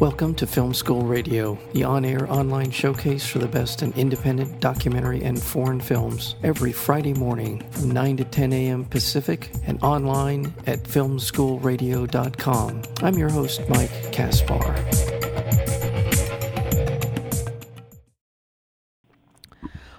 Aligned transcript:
Welcome 0.00 0.34
to 0.34 0.46
Film 0.46 0.74
School 0.74 1.06
Radio, 1.06 1.58
the 1.72 1.84
on 1.84 2.04
air 2.04 2.30
online 2.30 2.70
showcase 2.70 3.26
for 3.26 3.38
the 3.38 3.48
best 3.48 3.82
in 3.82 3.94
independent 3.94 4.60
documentary 4.60 5.24
and 5.24 5.42
foreign 5.42 5.80
films, 5.80 6.34
every 6.42 6.70
Friday 6.70 7.14
morning 7.14 7.64
from 7.70 7.92
9 7.92 8.18
to 8.18 8.24
10 8.24 8.52
a.m. 8.52 8.84
Pacific 8.84 9.50
and 9.64 9.82
online 9.82 10.52
at 10.66 10.82
filmschoolradio.com. 10.82 12.82
I'm 13.02 13.14
your 13.14 13.30
host, 13.30 13.62
Mike 13.70 14.12
Kaspar. 14.12 14.76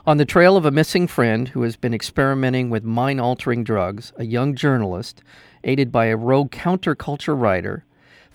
On 0.05 0.17
the 0.17 0.25
trail 0.25 0.55
of 0.55 0.65
a 0.65 0.71
missing 0.71 1.07
friend 1.07 1.47
who 1.49 1.63
has 1.63 1.75
been 1.75 1.95
experimenting 1.95 2.69
with 2.69 2.83
mind 2.83 3.19
altering 3.19 3.63
drugs, 3.63 4.13
a 4.15 4.25
young 4.25 4.53
journalist, 4.53 5.23
aided 5.63 5.91
by 5.91 6.05
a 6.05 6.15
rogue 6.15 6.51
counterculture 6.51 7.37
writer, 7.37 7.83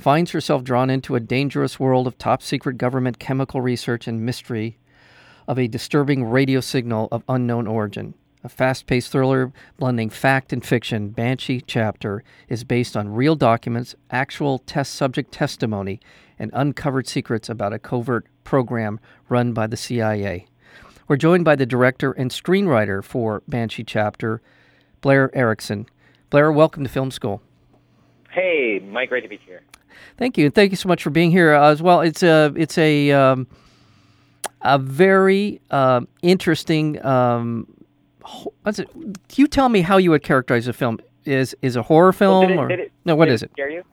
finds 0.02 0.33
herself 0.33 0.65
drawn 0.65 0.91
into 0.91 1.15
a 1.15 1.20
dangerous 1.20 1.79
world 1.79 2.09
of 2.09 2.19
top 2.19 2.42
secret 2.42 2.77
government 2.77 3.20
chemical 3.20 3.61
research 3.61 4.09
and 4.09 4.27
mystery 4.27 4.77
of 5.47 5.59
a 5.59 5.69
disturbing 5.69 6.25
radio 6.25 6.61
signal 6.61 7.09
of 7.12 7.23
unknown 7.28 7.69
origin. 7.69 8.12
A 8.42 8.48
fast 8.48 8.88
paced 8.88 9.12
thriller 9.12 9.52
blending 9.78 10.11
fact 10.11 10.52
and 10.52 10.65
fiction, 10.65 11.11
Banshee 11.11 11.61
Chapter 11.61 12.25
is 12.48 12.65
based 12.65 12.97
on 12.97 13.15
real 13.15 13.37
documents, 13.37 13.95
actual 14.11 14.59
test 14.59 14.97
subject 14.97 15.30
testimony, 15.30 16.01
and 16.37 16.50
uncovered 16.53 17.06
secrets 17.06 17.48
about 17.48 17.73
a 17.73 17.78
covert 17.78 18.27
program 18.42 18.98
run 19.28 19.53
by 19.53 19.69
the 19.69 19.77
CIA. 19.77 20.47
We're 21.06 21.16
joined 21.16 21.45
by 21.45 21.55
the 21.55 21.66
director 21.66 22.11
and 22.11 22.33
screenwriter 22.33 23.05
for 23.05 23.45
Banshee 23.47 23.84
Chapter, 23.84 24.42
Blair 25.00 25.30
Erickson. 25.33 25.86
Blair, 26.30 26.50
welcome 26.50 26.83
to 26.83 26.91
Film 26.91 27.12
School. 27.12 27.41
Hey, 28.33 28.80
Mike, 28.84 29.11
great 29.11 29.20
to 29.20 29.28
be 29.28 29.39
here. 29.47 29.61
Thank 30.17 30.39
you. 30.39 30.47
And 30.47 30.55
thank 30.55 30.71
you 30.71 30.77
so 30.77 30.89
much 30.89 31.03
for 31.03 31.11
being 31.11 31.31
here 31.31 31.55
uh, 31.55 31.71
as 31.71 31.83
well. 31.83 32.01
It's 32.01 32.23
a 32.23 32.53
it's 32.57 32.79
a 32.79 33.11
um, 33.12 33.47
a 34.62 34.79
very 34.79 35.61
uh, 35.71 36.03
interesting. 36.23 37.05
Um, 37.05 37.67
what's 38.63 38.79
it? 38.79 38.91
Can 38.93 39.17
you 39.37 39.47
tell 39.47 39.69
me 39.69 39.81
how 39.81 39.97
you 39.97 40.11
would 40.11 40.23
characterize 40.23 40.67
the 40.67 40.73
film? 40.73 41.01
Is 41.25 41.55
is 41.63 41.77
a 41.77 41.83
horror 41.83 42.13
film 42.13 42.57
well, 42.57 42.70
it, 42.70 42.75
or 42.75 42.81
it, 42.81 42.93
no? 43.05 43.15
What 43.15 43.29
is 43.29 43.43
it? 43.43 43.51
Scare 43.53 43.70
you? 43.70 43.85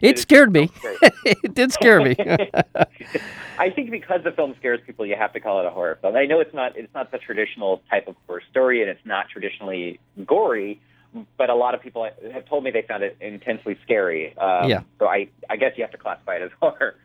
It, 0.00 0.18
scared 0.18 0.52
me. 0.52 0.70
it 1.24 1.54
did 1.54 1.72
scare 1.72 2.00
me. 2.02 2.16
I 3.58 3.70
think 3.70 3.90
because 3.90 4.22
the 4.24 4.32
film 4.32 4.54
scares 4.58 4.80
people, 4.84 5.06
you 5.06 5.16
have 5.16 5.32
to 5.34 5.40
call 5.40 5.60
it 5.60 5.66
a 5.66 5.70
horror 5.70 5.98
film. 6.00 6.16
I 6.16 6.26
know 6.26 6.40
it's 6.40 6.54
not 6.54 6.76
it's 6.76 6.92
not 6.94 7.10
the 7.10 7.18
traditional 7.18 7.82
type 7.90 8.08
of 8.08 8.16
horror 8.26 8.42
story, 8.50 8.80
and 8.80 8.90
it's 8.90 9.04
not 9.04 9.28
traditionally 9.28 10.00
gory 10.26 10.80
but 11.36 11.50
a 11.50 11.54
lot 11.54 11.74
of 11.74 11.80
people 11.80 12.08
have 12.32 12.46
told 12.46 12.64
me 12.64 12.70
they 12.70 12.82
found 12.82 13.02
it 13.02 13.16
intensely 13.20 13.78
scary. 13.82 14.36
Um, 14.38 14.68
yeah. 14.68 14.82
So 14.98 15.06
I, 15.06 15.28
I 15.48 15.56
guess 15.56 15.72
you 15.76 15.84
have 15.84 15.92
to 15.92 15.98
classify 15.98 16.36
it 16.36 16.42
as 16.42 16.50
horror. 16.60 16.96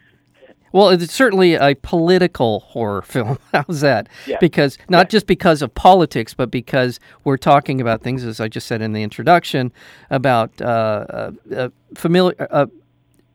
Well, 0.71 0.89
it's 0.89 1.11
certainly 1.11 1.55
a 1.55 1.75
political 1.75 2.59
horror 2.59 3.01
film. 3.01 3.39
How's 3.53 3.81
that? 3.81 4.07
Yeah. 4.27 4.37
Because 4.39 4.77
not 4.87 5.09
just 5.09 5.25
because 5.25 5.61
of 5.61 5.73
politics, 5.73 6.33
but 6.33 6.51
because 6.51 6.99
we're 7.23 7.37
talking 7.37 7.81
about 7.81 8.01
things, 8.01 8.23
as 8.23 8.39
I 8.39 8.47
just 8.47 8.67
said 8.67 8.81
in 8.81 8.93
the 8.93 9.01
introduction, 9.01 9.71
about 10.09 10.61
uh, 10.61 10.65
uh, 10.65 11.31
uh 11.55 11.69
familiar 11.95 12.35
uh, 12.51 12.67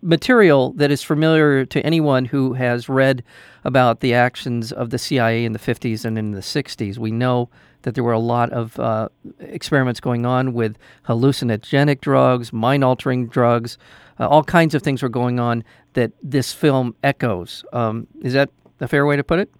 material 0.05 0.73
that 0.75 0.91
is 0.91 1.03
familiar 1.03 1.65
to 1.65 1.81
anyone 1.85 2.27
who 2.27 2.53
has 2.53 2.89
read 2.89 3.25
about 3.65 4.01
the 4.01 4.13
actions 4.13 4.71
of 4.71 4.91
the 4.91 4.99
CIA 4.99 5.45
in 5.45 5.53
the 5.53 5.59
50s 5.59 6.05
and 6.05 6.19
in 6.19 6.33
the 6.33 6.41
60s. 6.41 6.99
We 6.99 7.11
know 7.11 7.49
that 7.83 7.95
there 7.95 8.05
were 8.05 8.13
a 8.13 8.19
lot 8.19 8.51
of 8.51 8.79
uh, 8.79 9.09
experiments 9.41 10.01
going 10.01 10.27
on 10.27 10.53
with 10.53 10.77
hallucinogenic 11.09 12.01
drugs, 12.01 12.53
mind 12.53 12.85
altering 12.85 13.29
drugs, 13.29 13.79
uh, 14.21 14.29
all 14.29 14.45
kinds 14.45 14.75
of 14.75 14.83
things 14.83 15.03
were 15.03 15.09
going 15.09 15.41
on 15.41 15.65
that 15.95 16.13
this 16.23 16.53
film 16.53 16.95
echoes. 17.03 17.65
Um, 17.73 18.07
is 18.21 18.35
that 18.35 18.51
a 18.81 18.89
fair 18.89 19.07
way 19.07 19.17
to 19.17 19.25
put 19.25 19.39
it? 19.39 19.51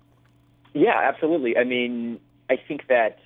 Yeah, 0.75 0.99
absolutely. 1.03 1.57
I 1.57 1.65
mean, 1.65 2.21
I 2.51 2.57
think 2.69 2.89
that 2.89 3.19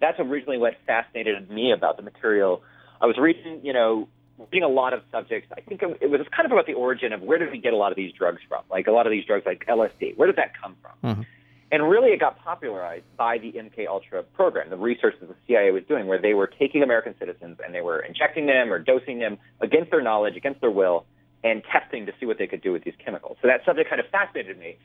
that's 0.00 0.20
originally 0.20 0.58
what 0.58 0.74
fascinated 0.86 1.50
me 1.50 1.72
about 1.72 1.96
the 1.96 2.02
material. 2.02 2.62
I 3.00 3.06
was 3.06 3.16
reading, 3.16 3.60
you 3.62 3.72
know, 3.72 4.08
reading 4.38 4.62
a 4.62 4.68
lot 4.68 4.92
of 4.92 5.02
subjects. 5.10 5.50
I 5.56 5.60
think 5.60 5.82
it 5.82 6.10
was 6.10 6.20
kind 6.34 6.46
of 6.46 6.52
about 6.52 6.66
the 6.66 6.74
origin 6.74 7.12
of 7.12 7.22
where 7.22 7.38
did 7.38 7.50
we 7.50 7.58
get 7.58 7.72
a 7.72 7.76
lot 7.76 7.92
of 7.92 7.96
these 7.96 8.12
drugs 8.12 8.40
from? 8.48 8.62
Like 8.70 8.86
a 8.86 8.92
lot 8.92 9.06
of 9.06 9.10
these 9.10 9.24
drugs, 9.24 9.44
like 9.46 9.64
LSD. 9.66 10.16
Where 10.16 10.26
did 10.26 10.36
that 10.36 10.52
come 10.60 10.76
from? 10.80 11.10
Mm-hmm. 11.10 11.22
And 11.70 11.88
really, 11.88 12.10
it 12.10 12.20
got 12.20 12.42
popularized 12.42 13.04
by 13.16 13.36
the 13.36 13.52
MK 13.52 13.86
Ultra 13.88 14.22
program, 14.22 14.70
the 14.70 14.76
research 14.76 15.14
that 15.20 15.28
the 15.28 15.34
CIA 15.46 15.70
was 15.70 15.82
doing, 15.86 16.06
where 16.06 16.20
they 16.20 16.32
were 16.32 16.46
taking 16.46 16.82
American 16.82 17.14
citizens 17.18 17.58
and 17.62 17.74
they 17.74 17.82
were 17.82 18.00
injecting 18.00 18.46
them 18.46 18.72
or 18.72 18.78
dosing 18.78 19.18
them 19.18 19.38
against 19.60 19.90
their 19.90 20.02
knowledge, 20.02 20.34
against 20.36 20.62
their 20.62 20.70
will, 20.70 21.04
and 21.44 21.62
testing 21.70 22.06
to 22.06 22.12
see 22.18 22.26
what 22.26 22.38
they 22.38 22.46
could 22.46 22.62
do 22.62 22.72
with 22.72 22.84
these 22.84 22.94
chemicals. 23.04 23.36
So 23.42 23.48
that 23.48 23.64
subject 23.66 23.90
kind 23.90 24.00
of 24.00 24.06
fascinated 24.08 24.58
me. 24.58 24.78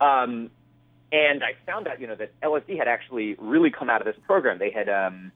Um, 0.00 0.50
and 1.12 1.42
I 1.42 1.52
found 1.64 1.86
out, 1.86 2.00
you 2.00 2.06
know, 2.06 2.16
that 2.16 2.38
LSD 2.40 2.76
had 2.76 2.88
actually 2.88 3.36
really 3.38 3.70
come 3.70 3.88
out 3.88 4.00
of 4.00 4.06
this 4.06 4.16
program. 4.26 4.58
They 4.58 4.70
had 4.70 4.88
um, 4.88 5.32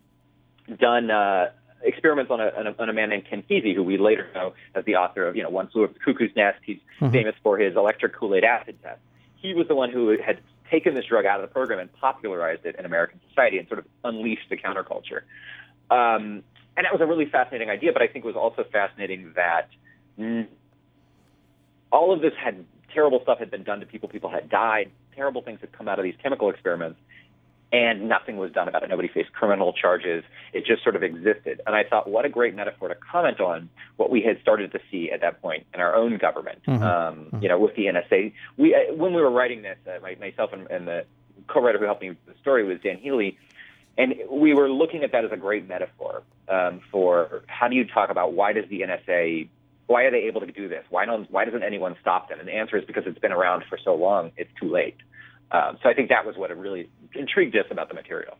done 0.78 1.10
uh, 1.10 1.50
experiments 1.84 2.30
on 2.30 2.40
a, 2.40 2.48
on 2.56 2.66
a, 2.66 2.74
on 2.78 2.88
a 2.88 2.92
man 2.92 3.10
named 3.10 3.24
Ken 3.28 3.42
Kesey, 3.48 3.74
who 3.74 3.82
we 3.82 3.98
later 3.98 4.28
know 4.34 4.54
as 4.74 4.84
the 4.84 4.96
author 4.96 5.26
of, 5.26 5.36
you 5.36 5.42
know, 5.42 5.50
One 5.50 5.68
Flew 5.68 5.84
Over 5.84 5.92
the 5.92 5.98
Cuckoo's 5.98 6.30
Nest. 6.36 6.58
He's 6.64 6.78
mm-hmm. 7.00 7.12
famous 7.12 7.34
for 7.42 7.58
his 7.58 7.76
electric 7.76 8.14
Kool-Aid 8.14 8.44
acid 8.44 8.78
test. 8.82 9.00
He 9.36 9.54
was 9.54 9.68
the 9.68 9.74
one 9.74 9.90
who 9.90 10.16
had 10.24 10.38
taken 10.70 10.94
this 10.94 11.04
drug 11.04 11.26
out 11.26 11.40
of 11.40 11.48
the 11.48 11.52
program 11.52 11.78
and 11.78 11.92
popularized 11.92 12.64
it 12.64 12.76
in 12.78 12.84
American 12.84 13.20
society 13.28 13.58
and 13.58 13.68
sort 13.68 13.78
of 13.78 13.86
unleashed 14.04 14.48
the 14.48 14.56
counterculture. 14.56 15.22
Um, 15.90 16.42
and 16.76 16.84
that 16.84 16.92
was 16.92 17.00
a 17.00 17.06
really 17.06 17.26
fascinating 17.26 17.68
idea, 17.68 17.92
but 17.92 18.00
I 18.00 18.06
think 18.06 18.24
it 18.24 18.28
was 18.28 18.36
also 18.36 18.64
fascinating 18.70 19.32
that 19.36 19.68
mm, 20.18 20.46
all 21.90 22.12
of 22.12 22.22
this 22.22 22.32
had 22.42 22.64
terrible 22.94 23.20
stuff 23.22 23.38
had 23.38 23.50
been 23.50 23.64
done 23.64 23.80
to 23.80 23.86
people. 23.86 24.08
People 24.08 24.30
had 24.30 24.48
died. 24.48 24.90
Terrible 25.14 25.42
things 25.42 25.60
had 25.60 25.72
come 25.72 25.88
out 25.88 25.98
of 25.98 26.04
these 26.04 26.14
chemical 26.22 26.48
experiments 26.48 26.98
and 27.72 28.08
nothing 28.08 28.36
was 28.36 28.52
done 28.52 28.68
about 28.68 28.82
it. 28.82 28.90
Nobody 28.90 29.08
faced 29.08 29.32
criminal 29.32 29.72
charges. 29.72 30.24
It 30.52 30.66
just 30.66 30.82
sort 30.82 30.94
of 30.94 31.02
existed. 31.02 31.62
And 31.66 31.74
I 31.74 31.84
thought, 31.84 32.08
what 32.08 32.26
a 32.26 32.28
great 32.28 32.54
metaphor 32.54 32.88
to 32.88 32.94
comment 32.94 33.40
on 33.40 33.70
what 33.96 34.10
we 34.10 34.20
had 34.20 34.40
started 34.42 34.72
to 34.72 34.80
see 34.90 35.10
at 35.10 35.22
that 35.22 35.40
point 35.40 35.66
in 35.72 35.80
our 35.80 35.94
own 35.94 36.18
government. 36.18 36.58
Mm-hmm. 36.66 36.82
Um, 36.82 37.16
mm-hmm. 37.16 37.42
You 37.42 37.48
know, 37.48 37.58
with 37.58 37.74
the 37.74 37.86
NSA, 37.86 38.34
we 38.58 38.74
uh, 38.74 38.94
when 38.94 39.14
we 39.14 39.22
were 39.22 39.30
writing 39.30 39.62
this, 39.62 39.78
uh, 39.86 39.98
my, 40.02 40.16
myself 40.20 40.52
and, 40.52 40.70
and 40.70 40.86
the 40.86 41.06
co-writer 41.48 41.78
who 41.78 41.86
helped 41.86 42.02
me 42.02 42.10
with 42.10 42.26
the 42.26 42.34
story 42.42 42.64
was 42.64 42.78
Dan 42.82 42.98
Healy, 42.98 43.38
and 43.96 44.14
we 44.30 44.54
were 44.54 44.70
looking 44.70 45.02
at 45.02 45.12
that 45.12 45.24
as 45.24 45.32
a 45.32 45.36
great 45.36 45.66
metaphor 45.66 46.22
um, 46.48 46.80
for 46.90 47.42
how 47.46 47.68
do 47.68 47.76
you 47.76 47.86
talk 47.86 48.10
about 48.10 48.34
why 48.34 48.52
does 48.52 48.68
the 48.68 48.82
NSA 48.82 49.48
why 49.86 50.04
are 50.04 50.10
they 50.10 50.24
able 50.24 50.40
to 50.40 50.50
do 50.50 50.68
this? 50.68 50.84
Why 50.90 51.04
don't 51.04 51.30
why 51.30 51.44
doesn't 51.44 51.62
anyone 51.62 51.96
stop 52.00 52.28
them? 52.28 52.38
And 52.38 52.48
the 52.48 52.52
answer 52.52 52.76
is 52.76 52.84
because 52.84 53.04
it's 53.06 53.18
been 53.18 53.32
around 53.32 53.64
for 53.68 53.78
so 53.82 53.94
long, 53.94 54.32
it's 54.36 54.50
too 54.60 54.70
late. 54.70 54.96
Um, 55.52 55.78
so 55.82 55.88
I 55.88 55.94
think 55.94 56.08
that 56.08 56.24
was 56.24 56.36
what 56.36 56.56
really 56.56 56.90
intrigued 57.14 57.56
us 57.56 57.66
about 57.70 57.88
the 57.88 57.94
material. 57.94 58.38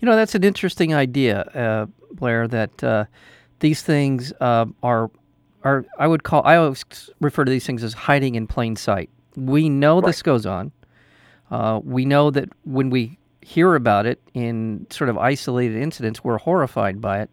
You 0.00 0.06
know, 0.06 0.16
that's 0.16 0.34
an 0.34 0.44
interesting 0.44 0.94
idea, 0.94 1.40
uh, 1.40 1.86
Blair. 2.12 2.46
That 2.46 2.84
uh, 2.84 3.04
these 3.60 3.82
things 3.82 4.32
uh, 4.40 4.66
are 4.82 5.10
are 5.64 5.84
I 5.98 6.06
would 6.06 6.22
call 6.22 6.42
I 6.44 6.56
always 6.56 6.84
refer 7.20 7.44
to 7.44 7.50
these 7.50 7.66
things 7.66 7.82
as 7.82 7.94
hiding 7.94 8.34
in 8.34 8.46
plain 8.46 8.76
sight. 8.76 9.10
We 9.34 9.68
know 9.68 9.96
right. 10.00 10.06
this 10.06 10.22
goes 10.22 10.46
on. 10.46 10.72
Uh, 11.50 11.80
we 11.82 12.04
know 12.04 12.30
that 12.30 12.48
when 12.64 12.90
we 12.90 13.18
hear 13.40 13.74
about 13.74 14.06
it 14.06 14.20
in 14.34 14.86
sort 14.90 15.08
of 15.08 15.16
isolated 15.16 15.80
incidents, 15.80 16.22
we're 16.22 16.38
horrified 16.38 17.00
by 17.00 17.20
it 17.20 17.30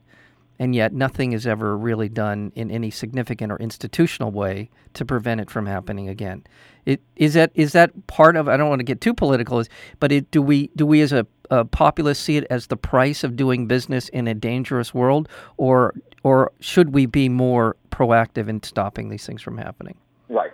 and 0.60 0.76
yet 0.76 0.94
nothing 0.94 1.34
is 1.34 1.48
ever 1.48 1.78
really 1.78 2.10
done 2.10 2.52
in 2.56 2.70
any 2.70 2.92
significant 2.92 3.52
or 3.52 3.58
institutional 3.58 4.32
way 4.32 4.70
to 4.94 5.06
prevent 5.06 5.42
it 5.42 5.50
from 5.50 5.66
happening 5.66 6.08
again. 6.10 6.44
It, 6.86 7.02
is 7.16 7.34
that 7.34 7.52
is 7.56 7.74
that 7.74 8.08
part 8.08 8.36
of? 8.36 8.48
I 8.48 8.58
don't 8.58 8.70
want 8.70 8.80
to 8.80 8.86
get 8.86 9.02
too 9.02 9.14
political, 9.14 9.64
but 10.00 10.12
it, 10.12 10.30
do 10.32 10.42
we 10.42 10.68
do 10.76 10.86
we 10.86 11.02
as 11.02 11.12
a, 11.12 11.26
a 11.50 11.66
populace 11.66 12.20
see 12.20 12.38
it 12.38 12.46
as 12.50 12.68
the 12.68 12.78
price 12.78 13.24
of 13.24 13.36
doing 13.36 13.68
business 13.68 14.10
in 14.10 14.28
a 14.28 14.34
dangerous 14.34 14.94
world, 14.94 15.30
or 15.58 15.94
or 16.24 16.52
should 16.60 16.94
we 16.94 17.06
be 17.06 17.30
more 17.30 17.76
proactive 17.90 18.48
in 18.48 18.62
stopping 18.64 19.10
these 19.10 19.26
things 19.26 19.42
from 19.42 19.58
happening? 19.58 19.96
Right, 20.30 20.52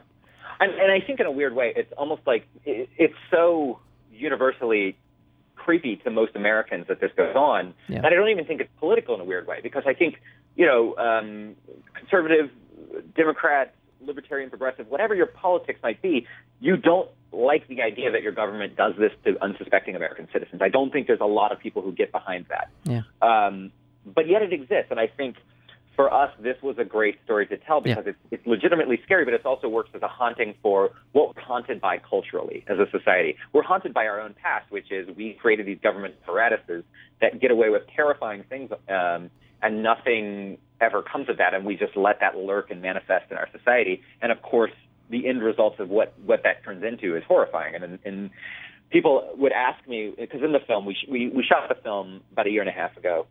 and, 0.60 0.72
and 0.74 0.92
I 0.92 1.02
think 1.06 1.20
in 1.20 1.26
a 1.26 1.32
weird 1.32 1.56
way, 1.56 1.74
it's 1.76 1.92
almost 1.98 2.22
like 2.28 2.46
it, 2.64 2.90
it's 2.98 3.16
so 3.32 3.80
universally 4.12 4.98
creepy 5.60 5.98
to 5.98 6.10
most 6.10 6.36
Americans 6.36 6.86
that 6.88 7.00
this 7.00 7.12
goes 7.16 7.36
on 7.36 7.74
yeah. 7.88 8.02
that 8.02 8.12
I 8.12 8.16
don't 8.16 8.30
even 8.30 8.46
think 8.46 8.62
it's 8.62 8.72
political 8.80 9.16
in 9.16 9.22
a 9.22 9.26
weird 9.26 9.46
way 9.46 9.60
because 9.62 9.84
I 9.86 9.94
think 9.94 10.16
you 10.56 10.66
know 10.66 10.96
um, 10.98 11.56
conservative, 11.94 12.50
Democrat, 13.16 13.76
libertarian, 14.02 14.50
progressive, 14.50 14.88
whatever 14.88 15.14
your 15.14 15.28
politics 15.28 15.80
might 15.84 16.02
be, 16.02 16.26
you 16.60 16.78
don't 16.78 17.10
like 17.32 17.68
the 17.68 17.82
idea 17.82 18.12
that 18.12 18.24
your 18.24 18.32
government 18.32 18.76
does 18.76 18.94
this 18.98 19.12
to 19.26 19.42
unsuspecting 19.44 19.96
American 19.96 20.28
citizens. 20.34 20.62
I 20.62 20.70
don't 20.70 20.92
think 20.92 21.08
there's 21.08 21.20
a 21.22 21.26
lot 21.26 21.52
of 21.52 21.60
people 21.60 21.82
who 21.82 21.92
get 21.92 22.12
behind 22.12 22.46
that. 22.50 22.70
Yeah. 22.84 23.02
Um, 23.22 23.72
but 24.06 24.28
yet 24.28 24.42
it 24.42 24.54
exists, 24.54 24.88
and 24.90 25.00
I 25.00 25.08
think 25.08 25.36
for 26.00 26.14
us, 26.14 26.32
this 26.40 26.56
was 26.64 26.78
a 26.78 26.86
great 26.86 27.18
story 27.26 27.46
to 27.46 27.58
tell 27.58 27.82
because 27.82 28.06
yeah. 28.06 28.12
it's, 28.12 28.20
it's 28.32 28.48
legitimately 28.48 29.02
scary, 29.04 29.26
but 29.26 29.34
it 29.34 29.46
also 29.46 29.68
works 29.68 29.90
as 29.94 30.02
a 30.02 30.08
haunting 30.08 30.54
for 30.64 30.92
what 31.12 31.36
we're 31.36 31.42
haunted 31.42 31.82
by 31.82 31.98
culturally 31.98 32.64
as 32.70 32.78
a 32.80 32.90
society. 32.90 33.36
We're 33.52 33.64
haunted 33.64 33.94
by 33.94 34.06
our 34.06 34.22
own 34.22 34.34
past, 34.42 34.72
which 34.72 34.94
is 34.94 35.10
we 35.18 35.34
created 35.42 35.66
these 35.66 35.80
government 35.84 36.16
apparatuses 36.24 36.86
that 37.20 37.42
get 37.42 37.52
away 37.52 37.68
with 37.68 37.82
terrifying 37.94 38.46
things, 38.48 38.72
um, 38.88 39.30
and 39.62 39.84
nothing 39.84 40.58
ever 40.80 41.02
comes 41.02 41.28
of 41.28 41.36
that, 41.36 41.54
and 41.54 41.66
we 41.66 41.76
just 41.76 41.98
let 41.98 42.22
that 42.22 42.38
lurk 42.38 42.72
and 42.72 42.82
manifest 42.82 43.30
in 43.30 43.36
our 43.36 43.50
society. 43.52 44.02
And 44.22 44.32
of 44.32 44.42
course, 44.42 44.72
the 45.10 45.28
end 45.28 45.44
results 45.44 45.82
of 45.82 45.90
what 45.90 46.14
what 46.26 46.44
that 46.44 46.64
turns 46.64 46.82
into 46.82 47.18
is 47.18 47.24
horrifying. 47.28 47.76
And 47.76 48.00
and 48.06 48.30
people 48.90 49.30
would 49.36 49.52
ask 49.52 49.86
me 49.86 50.14
because 50.18 50.44
in 50.44 50.54
the 50.54 50.62
film 50.66 50.86
we 50.86 50.96
we 51.12 51.28
we 51.28 51.44
shot 51.44 51.68
the 51.68 51.76
film 51.76 52.22
about 52.32 52.48
a 52.48 52.52
year 52.52 52.62
and 52.62 52.70
a 52.70 52.74
half 52.74 52.96
ago. 52.96 53.28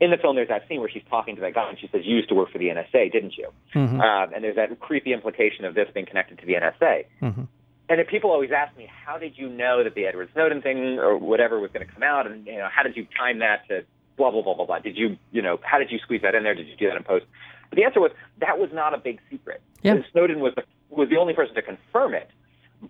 In 0.00 0.10
the 0.10 0.16
film, 0.16 0.34
there's 0.34 0.48
that 0.48 0.66
scene 0.66 0.80
where 0.80 0.88
she's 0.88 1.02
talking 1.10 1.36
to 1.36 1.42
that 1.42 1.54
guy 1.54 1.68
and 1.68 1.78
she 1.78 1.88
says, 1.92 2.02
"You 2.04 2.16
used 2.16 2.30
to 2.30 2.34
work 2.34 2.50
for 2.50 2.58
the 2.58 2.68
NSA, 2.68 3.12
didn't 3.12 3.36
you?" 3.36 3.48
Mm-hmm. 3.74 4.00
Um, 4.00 4.32
and 4.34 4.42
there's 4.42 4.56
that 4.56 4.80
creepy 4.80 5.12
implication 5.12 5.64
of 5.64 5.74
this 5.74 5.88
being 5.92 6.06
connected 6.06 6.38
to 6.38 6.46
the 6.46 6.54
NSA. 6.54 7.04
Mm-hmm. 7.20 7.42
And 7.90 7.98
then 7.98 8.06
people 8.06 8.30
always 8.30 8.50
ask 8.50 8.76
me, 8.78 8.88
"How 9.04 9.18
did 9.18 9.36
you 9.36 9.48
know 9.48 9.84
that 9.84 9.94
the 9.94 10.06
Edward 10.06 10.30
Snowden 10.32 10.62
thing 10.62 10.98
or 10.98 11.18
whatever 11.18 11.60
was 11.60 11.70
going 11.72 11.86
to 11.86 11.92
come 11.92 12.02
out? 12.02 12.26
And 12.26 12.46
you 12.46 12.56
know, 12.56 12.68
how 12.74 12.82
did 12.82 12.96
you 12.96 13.06
time 13.18 13.40
that 13.40 13.68
to 13.68 13.84
blah 14.16 14.30
blah 14.30 14.42
blah 14.42 14.54
blah 14.54 14.64
blah? 14.64 14.78
Did 14.78 14.96
you 14.96 15.18
you 15.32 15.42
know 15.42 15.58
how 15.62 15.78
did 15.78 15.90
you 15.90 15.98
squeeze 15.98 16.22
that 16.22 16.34
in 16.34 16.44
there? 16.44 16.54
Did 16.54 16.68
you 16.68 16.76
do 16.76 16.88
that 16.88 16.96
in 16.96 17.02
post?" 17.04 17.26
But 17.68 17.76
the 17.76 17.84
answer 17.84 18.00
was 18.00 18.10
that 18.38 18.58
was 18.58 18.70
not 18.72 18.94
a 18.94 18.98
big 18.98 19.20
secret. 19.30 19.60
Yeah. 19.82 19.96
Snowden 20.12 20.40
was 20.40 20.54
the 20.56 20.62
was 20.88 21.08
the 21.08 21.16
only 21.16 21.34
person 21.34 21.54
to 21.54 21.62
confirm 21.62 22.14
it. 22.14 22.30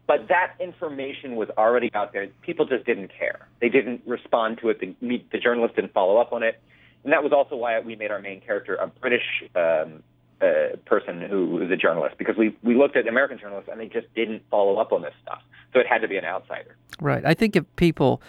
But 0.07 0.29
that 0.29 0.55
information 0.61 1.35
was 1.37 1.49
already 1.59 1.91
out 1.95 2.13
there. 2.13 2.29
People 2.43 2.67
just 2.67 2.87
didn't 2.87 3.11
care. 3.17 3.49
They 3.61 3.69
didn't 3.69 4.03
respond 4.07 4.59
to 4.63 4.69
it. 4.69 4.81
The, 4.81 4.95
the 5.33 5.39
journalists 5.39 5.75
didn't 5.75 5.93
follow 5.93 6.19
up 6.19 6.33
on 6.33 6.45
it. 6.45 6.61
And 7.05 7.13
that 7.13 7.23
was 7.23 7.33
also 7.33 7.57
why 7.57 7.79
we 7.81 7.97
made 7.97 8.11
our 8.11 8.21
main 8.21 8.41
character 8.41 8.75
a 8.75 8.87
British 8.89 9.25
um, 9.57 10.03
uh, 10.41 10.77
person 10.85 11.21
who 11.21 11.47
was 11.47 11.71
a 11.71 11.77
journalist, 11.77 12.17
because 12.19 12.37
we, 12.37 12.57
we 12.63 12.75
looked 12.75 12.97
at 12.97 13.07
American 13.07 13.39
journalists 13.39 13.69
and 13.71 13.81
they 13.81 13.87
just 13.87 14.13
didn't 14.15 14.43
follow 14.51 14.77
up 14.77 14.93
on 14.93 15.03
this 15.03 15.15
stuff. 15.23 15.43
So 15.73 15.81
it 15.81 15.87
had 15.87 16.03
to 16.03 16.09
be 16.09 16.17
an 16.17 16.25
outsider. 16.25 16.77
Right. 17.01 17.25
I 17.25 17.35
think 17.35 17.57
if 17.57 17.65
people, 17.77 18.21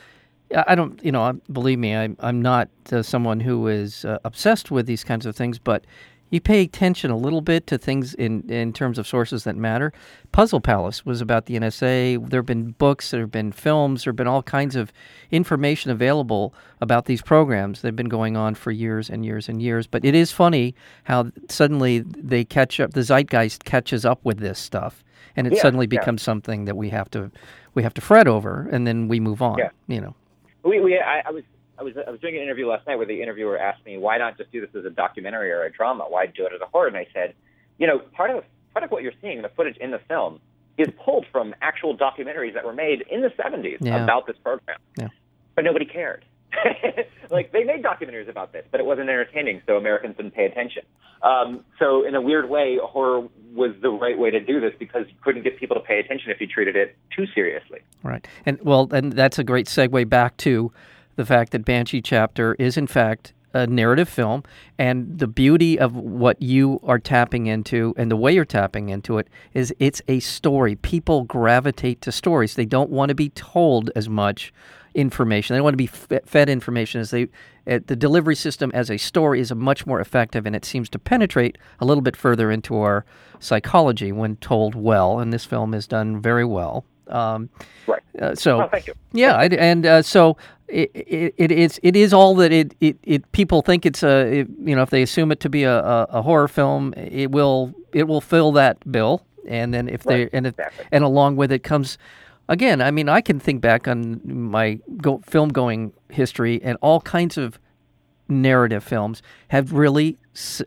I 0.67 0.75
don't, 0.75 1.03
you 1.03 1.11
know, 1.11 1.39
believe 1.51 1.79
me, 1.79 1.95
I'm, 1.95 2.15
I'm 2.19 2.41
not 2.41 2.69
uh, 2.91 3.01
someone 3.01 3.39
who 3.39 3.67
is 3.67 4.05
uh, 4.05 4.19
obsessed 4.23 4.71
with 4.71 4.85
these 4.85 5.03
kinds 5.03 5.25
of 5.25 5.35
things, 5.35 5.57
but 5.59 5.85
you 6.31 6.41
pay 6.41 6.61
attention 6.63 7.11
a 7.11 7.17
little 7.17 7.41
bit 7.41 7.67
to 7.67 7.77
things 7.77 8.13
in, 8.15 8.49
in 8.49 8.73
terms 8.73 8.97
of 8.97 9.05
sources 9.05 9.43
that 9.43 9.55
matter. 9.55 9.91
Puzzle 10.31 10.61
Palace 10.61 11.05
was 11.05 11.21
about 11.21 11.45
the 11.45 11.55
NSA. 11.59 12.29
There 12.29 12.39
have 12.39 12.45
been 12.45 12.71
books, 12.71 13.11
there 13.11 13.19
have 13.21 13.31
been 13.31 13.51
films, 13.51 14.05
there 14.05 14.11
have 14.11 14.15
been 14.15 14.27
all 14.27 14.41
kinds 14.41 14.75
of 14.75 14.91
information 15.29 15.91
available 15.91 16.53
about 16.79 17.05
these 17.05 17.21
programs 17.21 17.81
that 17.81 17.89
have 17.89 17.95
been 17.97 18.09
going 18.09 18.35
on 18.37 18.55
for 18.55 18.71
years 18.71 19.09
and 19.09 19.25
years 19.25 19.49
and 19.49 19.61
years. 19.61 19.87
But 19.87 20.05
it 20.05 20.15
is 20.15 20.31
funny 20.31 20.73
how 21.03 21.31
suddenly 21.49 21.99
they 21.99 22.43
catch 22.45 22.79
up, 22.79 22.93
the 22.93 23.03
zeitgeist 23.03 23.65
catches 23.65 24.05
up 24.05 24.19
with 24.23 24.39
this 24.39 24.57
stuff, 24.57 25.03
and 25.35 25.45
it 25.47 25.53
Yeah, 25.53 25.61
suddenly 25.61 25.87
yeah. 25.91 25.99
becomes 25.99 26.21
something 26.21 26.65
that 26.65 26.75
we 26.75 26.89
have 26.89 27.11
to 27.11 27.29
we 27.73 27.83
have 27.83 27.93
to 27.93 28.01
fret 28.01 28.27
over, 28.27 28.67
and 28.71 28.85
then 28.87 29.07
we 29.07 29.19
move 29.19 29.41
on. 29.41 29.57
Yeah. 29.57 29.69
You 29.87 30.01
know. 30.01 30.15
We, 30.63 30.79
we 30.79 30.97
I, 30.99 31.23
I 31.25 31.31
was 31.31 31.43
I 31.81 31.83
was 31.83 31.93
I 32.07 32.11
was 32.11 32.19
doing 32.19 32.35
an 32.35 32.43
interview 32.43 32.67
last 32.67 32.85
night 32.85 32.97
where 32.97 33.07
the 33.07 33.21
interviewer 33.23 33.57
asked 33.57 33.83
me 33.85 33.97
why 33.97 34.19
not 34.19 34.37
just 34.37 34.51
do 34.51 34.61
this 34.61 34.69
as 34.77 34.85
a 34.85 34.91
documentary 34.91 35.51
or 35.51 35.63
a 35.63 35.71
drama? 35.71 36.05
Why 36.07 36.27
do 36.27 36.45
it 36.45 36.51
as 36.53 36.61
a 36.61 36.67
horror? 36.67 36.87
And 36.87 36.95
I 36.95 37.07
said, 37.11 37.33
you 37.79 37.87
know, 37.87 37.97
part 37.99 38.29
of 38.29 38.43
part 38.71 38.83
of 38.83 38.91
what 38.91 39.01
you're 39.01 39.17
seeing, 39.19 39.41
the 39.41 39.49
footage 39.49 39.77
in 39.77 39.89
the 39.89 39.99
film, 40.07 40.39
is 40.77 40.87
pulled 41.03 41.25
from 41.31 41.55
actual 41.61 41.97
documentaries 41.97 42.53
that 42.53 42.63
were 42.63 42.73
made 42.73 43.03
in 43.09 43.21
the 43.21 43.29
70s 43.29 43.77
Yeah. 43.81 44.03
about 44.03 44.27
this 44.27 44.37
program. 44.43 44.77
Yeah. 44.95 45.07
But 45.55 45.65
nobody 45.65 45.85
cared. 45.85 46.23
like 47.31 47.51
they 47.51 47.63
made 47.63 47.81
documentaries 47.83 48.29
about 48.29 48.53
this, 48.53 48.65
but 48.69 48.79
it 48.79 48.85
wasn't 48.85 49.09
entertaining, 49.09 49.61
so 49.65 49.77
Americans 49.77 50.17
didn't 50.17 50.33
pay 50.35 50.45
attention. 50.45 50.83
Um, 51.23 51.63
so 51.79 52.05
in 52.05 52.13
a 52.13 52.21
weird 52.21 52.47
way, 52.49 52.77
horror 52.81 53.27
was 53.55 53.71
the 53.81 53.89
right 53.89 54.17
way 54.19 54.29
to 54.31 54.39
do 54.39 54.59
this 54.59 54.73
because 54.77 55.05
you 55.07 55.15
couldn't 55.23 55.43
get 55.43 55.57
people 55.57 55.75
to 55.75 55.81
pay 55.81 55.99
attention 55.99 56.29
if 56.29 56.39
you 56.41 56.47
treated 56.47 56.75
it 56.75 56.95
too 57.15 57.25
seriously. 57.33 57.79
Right. 58.03 58.27
And 58.45 58.59
well, 58.61 58.87
and 58.91 59.13
that's 59.13 59.39
a 59.39 59.43
great 59.43 59.65
segue 59.67 60.07
back 60.09 60.37
to 60.37 60.71
the 61.21 61.25
fact 61.25 61.51
that 61.51 61.63
Banshee 61.63 62.01
Chapter 62.01 62.55
is 62.55 62.77
in 62.77 62.87
fact 62.87 63.33
a 63.53 63.67
narrative 63.67 64.09
film 64.09 64.43
and 64.79 65.19
the 65.19 65.27
beauty 65.27 65.77
of 65.77 65.95
what 65.95 66.41
you 66.41 66.79
are 66.83 66.97
tapping 66.97 67.45
into 67.45 67.93
and 67.95 68.09
the 68.09 68.15
way 68.15 68.33
you're 68.33 68.43
tapping 68.43 68.89
into 68.89 69.19
it 69.19 69.27
is 69.53 69.71
it's 69.77 70.01
a 70.07 70.19
story. 70.19 70.75
People 70.77 71.25
gravitate 71.25 72.01
to 72.01 72.11
stories. 72.11 72.55
They 72.55 72.65
don't 72.65 72.89
want 72.89 73.09
to 73.09 73.15
be 73.15 73.29
told 73.29 73.91
as 73.95 74.09
much 74.09 74.51
information. 74.95 75.53
They 75.53 75.59
don't 75.59 75.65
want 75.65 75.73
to 75.73 75.77
be 75.77 76.21
fed 76.25 76.49
information 76.49 77.01
as 77.01 77.11
they 77.11 77.27
uh, 77.67 77.79
the 77.85 77.95
delivery 77.95 78.35
system 78.35 78.71
as 78.73 78.89
a 78.89 78.97
story 78.97 79.39
is 79.39 79.53
much 79.53 79.85
more 79.85 79.99
effective 79.99 80.47
and 80.47 80.55
it 80.55 80.65
seems 80.65 80.89
to 80.89 80.97
penetrate 80.97 81.59
a 81.79 81.85
little 81.85 82.01
bit 82.01 82.15
further 82.15 82.49
into 82.49 82.77
our 82.77 83.05
psychology 83.39 84.11
when 84.11 84.37
told 84.37 84.73
well 84.73 85.19
and 85.19 85.31
this 85.31 85.45
film 85.45 85.75
is 85.75 85.85
done 85.85 86.19
very 86.19 86.45
well. 86.45 86.83
Um, 87.07 87.49
Right. 87.87 88.01
uh, 88.21 88.35
so 88.35 88.61
Oh, 88.61 88.67
thank 88.67 88.87
you. 88.87 88.93
yeah, 89.13 89.35
I, 89.35 89.45
and 89.45 89.85
uh, 89.85 90.01
so 90.01 90.37
it, 90.67 90.89
it, 90.93 91.33
it 91.37 91.51
is 91.51 91.79
it 91.83 91.95
is 91.95 92.13
all 92.13 92.35
that 92.35 92.51
it, 92.51 92.73
it, 92.79 92.97
it 93.03 93.31
people 93.33 93.61
think 93.61 93.85
it's 93.85 94.03
a 94.03 94.39
it, 94.41 94.47
you 94.63 94.75
know 94.75 94.81
if 94.83 94.89
they 94.89 95.01
assume 95.01 95.31
it 95.31 95.39
to 95.41 95.49
be 95.49 95.63
a, 95.63 95.79
a, 95.79 96.03
a 96.09 96.21
horror 96.21 96.47
film, 96.47 96.93
it 96.95 97.31
will 97.31 97.73
it 97.91 98.07
will 98.07 98.21
fill 98.21 98.51
that 98.53 98.77
bill, 98.91 99.25
and 99.47 99.73
then 99.73 99.89
if 99.89 100.03
they 100.03 100.29
and 100.31 100.47
if, 100.47 100.53
exactly. 100.53 100.85
and 100.91 101.03
along 101.03 101.35
with 101.35 101.51
it 101.51 101.63
comes 101.63 101.97
again. 102.47 102.81
I 102.81 102.91
mean, 102.91 103.09
I 103.09 103.19
can 103.21 103.39
think 103.39 103.61
back 103.61 103.87
on 103.87 104.21
my 104.23 104.79
go, 104.97 105.21
film 105.25 105.49
going 105.49 105.91
history 106.09 106.61
and 106.63 106.77
all 106.81 107.01
kinds 107.01 107.37
of 107.37 107.59
narrative 108.29 108.83
films 108.83 109.21
have 109.49 109.73
really 109.73 110.17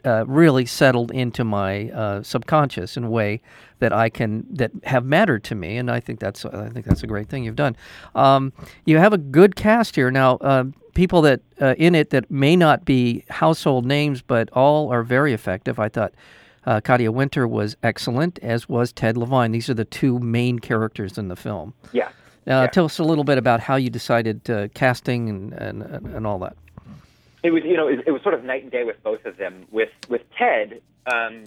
uh, 0.04 0.24
really 0.26 0.66
settled 0.66 1.10
into 1.10 1.44
my 1.44 1.90
uh, 1.90 2.22
subconscious 2.22 2.96
in 2.96 3.04
a 3.04 3.10
way 3.10 3.40
that 3.78 3.92
I 3.92 4.08
can 4.08 4.46
that 4.50 4.70
have 4.84 5.04
mattered 5.04 5.44
to 5.44 5.54
me, 5.54 5.76
and 5.76 5.90
I 5.90 6.00
think 6.00 6.20
that's 6.20 6.44
I 6.44 6.68
think 6.68 6.86
that's 6.86 7.02
a 7.02 7.06
great 7.06 7.28
thing 7.28 7.44
you've 7.44 7.56
done. 7.56 7.76
Um, 8.14 8.52
you 8.84 8.98
have 8.98 9.12
a 9.12 9.18
good 9.18 9.56
cast 9.56 9.96
here 9.96 10.10
now. 10.10 10.36
Uh, 10.36 10.64
people 10.94 11.22
that 11.22 11.40
uh, 11.60 11.74
in 11.78 11.94
it 11.94 12.10
that 12.10 12.30
may 12.30 12.56
not 12.56 12.84
be 12.84 13.24
household 13.28 13.84
names, 13.86 14.22
but 14.22 14.50
all 14.52 14.92
are 14.92 15.02
very 15.02 15.32
effective. 15.32 15.78
I 15.78 15.88
thought. 15.88 16.12
Uh, 16.66 16.80
Katia 16.80 17.12
Winter 17.12 17.46
was 17.46 17.76
excellent, 17.82 18.38
as 18.38 18.70
was 18.70 18.90
Ted 18.90 19.18
Levine. 19.18 19.52
These 19.52 19.68
are 19.68 19.74
the 19.74 19.84
two 19.84 20.18
main 20.18 20.58
characters 20.58 21.18
in 21.18 21.28
the 21.28 21.36
film. 21.36 21.74
Yeah. 21.92 22.06
Uh, 22.06 22.10
Yeah. 22.46 22.66
Tell 22.68 22.86
us 22.86 22.98
a 22.98 23.04
little 23.04 23.22
bit 23.24 23.36
about 23.36 23.60
how 23.60 23.76
you 23.76 23.90
decided 23.90 24.48
uh, 24.48 24.68
casting 24.68 25.28
and, 25.28 25.52
and 25.52 25.82
and 25.82 26.26
all 26.26 26.38
that. 26.38 26.56
It 27.44 27.52
was 27.52 27.62
you 27.62 27.76
know 27.76 27.86
it, 27.86 28.00
it 28.06 28.10
was 28.10 28.22
sort 28.22 28.34
of 28.34 28.42
night 28.42 28.62
and 28.62 28.72
day 28.72 28.82
with 28.82 29.00
both 29.04 29.24
of 29.26 29.36
them. 29.36 29.66
With 29.70 29.90
with 30.08 30.22
Ted, 30.36 30.80
um, 31.06 31.44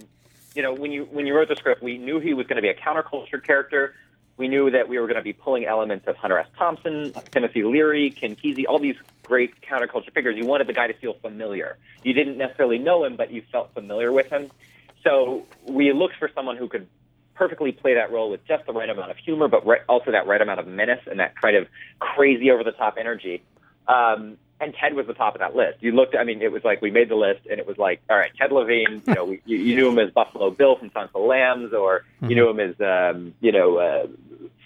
you 0.54 0.62
know 0.62 0.72
when 0.72 0.92
you 0.92 1.04
when 1.10 1.26
you 1.26 1.36
wrote 1.36 1.48
the 1.48 1.56
script, 1.56 1.82
we 1.82 1.98
knew 1.98 2.20
he 2.20 2.32
was 2.32 2.46
going 2.46 2.56
to 2.56 2.62
be 2.62 2.68
a 2.68 2.74
counterculture 2.74 3.44
character. 3.44 3.94
We 4.38 4.46
knew 4.46 4.70
that 4.70 4.88
we 4.88 5.00
were 5.00 5.06
going 5.06 5.16
to 5.16 5.22
be 5.22 5.32
pulling 5.32 5.66
elements 5.66 6.06
of 6.06 6.16
Hunter 6.16 6.38
S. 6.38 6.46
Thompson, 6.56 7.12
Timothy 7.32 7.64
Leary, 7.64 8.10
Ken 8.10 8.36
Kesey, 8.36 8.64
all 8.68 8.78
these 8.78 8.94
great 9.24 9.60
counterculture 9.60 10.12
figures. 10.14 10.36
You 10.36 10.46
wanted 10.46 10.68
the 10.68 10.72
guy 10.72 10.86
to 10.86 10.94
feel 10.94 11.14
familiar. 11.14 11.76
You 12.04 12.12
didn't 12.12 12.38
necessarily 12.38 12.78
know 12.78 13.04
him, 13.04 13.16
but 13.16 13.32
you 13.32 13.42
felt 13.50 13.74
familiar 13.74 14.12
with 14.12 14.30
him. 14.30 14.48
So 15.02 15.44
we 15.66 15.92
looked 15.92 16.14
for 16.20 16.30
someone 16.32 16.56
who 16.56 16.68
could 16.68 16.86
perfectly 17.34 17.72
play 17.72 17.94
that 17.94 18.12
role 18.12 18.30
with 18.30 18.46
just 18.46 18.64
the 18.66 18.72
right 18.72 18.88
amount 18.88 19.10
of 19.10 19.16
humor, 19.16 19.48
but 19.48 19.64
also 19.88 20.12
that 20.12 20.28
right 20.28 20.40
amount 20.40 20.60
of 20.60 20.68
menace 20.68 21.02
and 21.10 21.18
that 21.18 21.34
kind 21.40 21.56
of 21.56 21.66
crazy 21.98 22.52
over 22.52 22.62
the 22.62 22.72
top 22.72 22.96
energy. 22.96 23.42
Um, 23.88 24.38
and 24.60 24.74
Ted 24.74 24.94
was 24.94 25.06
the 25.06 25.14
top 25.14 25.34
of 25.34 25.40
that 25.40 25.54
list. 25.54 25.78
You 25.80 25.92
looked, 25.92 26.16
I 26.16 26.24
mean, 26.24 26.42
it 26.42 26.50
was 26.50 26.64
like 26.64 26.82
we 26.82 26.90
made 26.90 27.08
the 27.08 27.14
list, 27.14 27.46
and 27.50 27.60
it 27.60 27.66
was 27.66 27.78
like, 27.78 28.00
all 28.10 28.16
right, 28.16 28.30
Ted 28.36 28.52
Levine. 28.52 29.02
You 29.06 29.14
know, 29.14 29.24
we, 29.24 29.40
you, 29.44 29.58
you 29.58 29.76
knew 29.76 29.88
him 29.88 29.98
as 29.98 30.10
Buffalo 30.10 30.50
Bill 30.50 30.76
from 30.76 30.90
Silence 30.92 31.12
of 31.14 31.22
Lambs, 31.22 31.72
or 31.72 32.04
you 32.22 32.34
knew 32.34 32.48
him 32.48 32.60
as, 32.60 32.80
um, 32.80 33.34
you 33.40 33.52
know, 33.52 33.76
uh, 33.78 34.06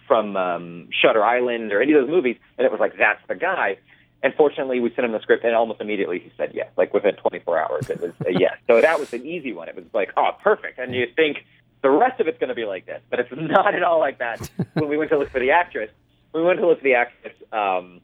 from 0.07 0.37
um, 0.37 0.89
Shutter 0.91 1.23
Island, 1.25 1.73
or 1.73 1.83
any 1.83 1.93
of 1.93 2.03
those 2.03 2.11
movies. 2.11 2.37
And 2.59 2.65
it 2.65 2.71
was 2.71 2.81
like, 2.81 2.97
that's 2.97 3.21
the 3.29 3.35
guy. 3.35 3.79
And 4.23 4.33
fortunately, 4.35 4.79
we 4.79 4.91
sent 4.95 5.05
him 5.05 5.13
the 5.13 5.21
script, 5.21 5.45
and 5.45 5.55
almost 5.55 5.81
immediately 5.81 6.21
he 6.21 6.33
said 6.37 6.53
yes. 6.55 6.69
Like 6.77 6.95
within 6.95 7.17
24 7.17 7.59
hours, 7.59 7.91
it 7.91 8.01
was 8.01 8.13
a 8.25 8.33
yes. 8.39 8.57
So 8.69 8.81
that 8.81 8.99
was 8.99 9.13
an 9.13 9.27
easy 9.27 9.53
one. 9.53 9.69
It 9.69 9.75
was 9.75 9.85
like, 9.93 10.13
oh, 10.17 10.31
perfect. 10.43 10.79
And 10.79 10.95
you 10.95 11.07
think 11.17 11.45
the 11.83 11.91
rest 11.91 12.21
of 12.21 12.29
it's 12.29 12.39
going 12.39 12.49
to 12.49 12.55
be 12.55 12.65
like 12.65 12.87
this, 12.87 13.03
but 13.11 13.19
it's 13.21 13.31
not 13.37 13.75
at 13.75 13.83
all 13.83 13.99
like 13.99 14.19
that. 14.19 14.49
when 14.75 14.89
we 14.89 14.97
went 14.97 15.11
to 15.11 15.19
look 15.19 15.31
for 15.31 15.41
the 15.41 15.51
actress, 15.51 15.91
we 16.33 16.43
went 16.43 16.61
to 16.61 16.67
look 16.67 16.79
for 16.79 16.85
the 16.85 16.95
actress. 16.95 17.35
Um, 17.53 18.01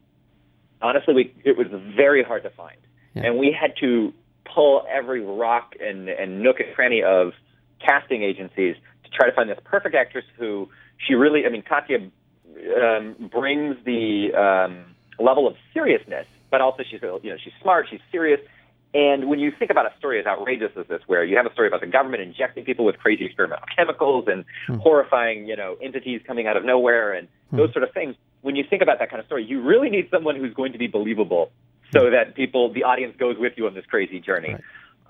honestly, 0.82 1.14
we 1.14 1.35
it 1.44 1.56
was 1.56 1.66
very 1.97 2.23
hard 2.23 2.42
to 2.44 2.50
find, 2.50 2.78
Yeah. 3.14 3.26
and 3.26 3.38
we 3.38 3.52
had 3.58 3.75
to 3.80 4.12
pull 4.44 4.87
every 4.90 5.20
rock 5.20 5.75
and, 5.80 6.08
and 6.08 6.42
nook 6.42 6.58
and 6.61 6.75
cranny 6.75 7.02
of 7.02 7.32
casting 7.85 8.23
agencies 8.23 8.76
to 9.04 9.11
try 9.11 9.28
to 9.28 9.35
find 9.35 9.49
this 9.49 9.58
perfect 9.64 9.94
actress 9.94 10.25
who 10.38 10.68
she 11.06 11.14
really. 11.14 11.44
I 11.47 11.49
mean, 11.50 11.62
Katia 11.62 11.99
um, 12.82 13.30
brings 13.30 13.76
the 13.85 14.32
um, 14.35 14.85
level 15.18 15.47
of 15.47 15.54
seriousness, 15.73 16.26
but 16.50 16.61
also 16.61 16.82
she's 16.88 17.00
you 17.02 17.30
know 17.30 17.37
she's 17.42 17.52
smart, 17.62 17.87
she's 17.90 18.00
serious. 18.11 18.40
And 18.94 19.28
when 19.28 19.38
you 19.38 19.52
think 19.56 19.70
about 19.70 19.85
a 19.85 19.94
story 19.99 20.18
as 20.18 20.25
outrageous 20.25 20.70
as 20.75 20.87
this, 20.87 21.02
where 21.06 21.23
you 21.23 21.37
have 21.37 21.44
a 21.44 21.52
story 21.52 21.68
about 21.68 21.82
the 21.82 21.87
government 21.87 22.23
injecting 22.23 22.64
people 22.64 22.87
with 22.87 22.97
crazy 22.99 23.26
experimental 23.26 23.66
chemicals 23.76 24.26
and 24.28 24.47
horrifying, 24.80 25.47
you 25.47 25.56
know, 25.56 25.76
entities 25.82 26.23
coming 26.26 26.47
out 26.47 26.56
of 26.56 26.64
nowhere 26.64 27.12
and 27.12 27.28
those 27.52 27.70
sort 27.73 27.82
of 27.82 27.92
things, 27.92 28.14
when 28.42 28.57
you 28.57 28.64
think 28.68 28.83
about 28.83 28.99
that 29.00 29.11
kind 29.11 29.21
of 29.21 29.26
story, 29.26 29.45
you 29.45 29.61
really 29.62 29.90
need 29.90 30.09
someone 30.11 30.37
who's 30.37 30.54
going 30.54 30.73
to 30.73 30.78
be 30.78 30.87
believable, 30.87 31.50
so 31.92 32.11
that 32.11 32.35
people, 32.35 32.73
the 32.73 32.85
audience, 32.85 33.14
goes 33.18 33.37
with 33.38 33.54
you 33.57 33.66
on 33.66 33.75
this 33.75 33.87
crazy 33.87 34.21
journey. 34.21 34.54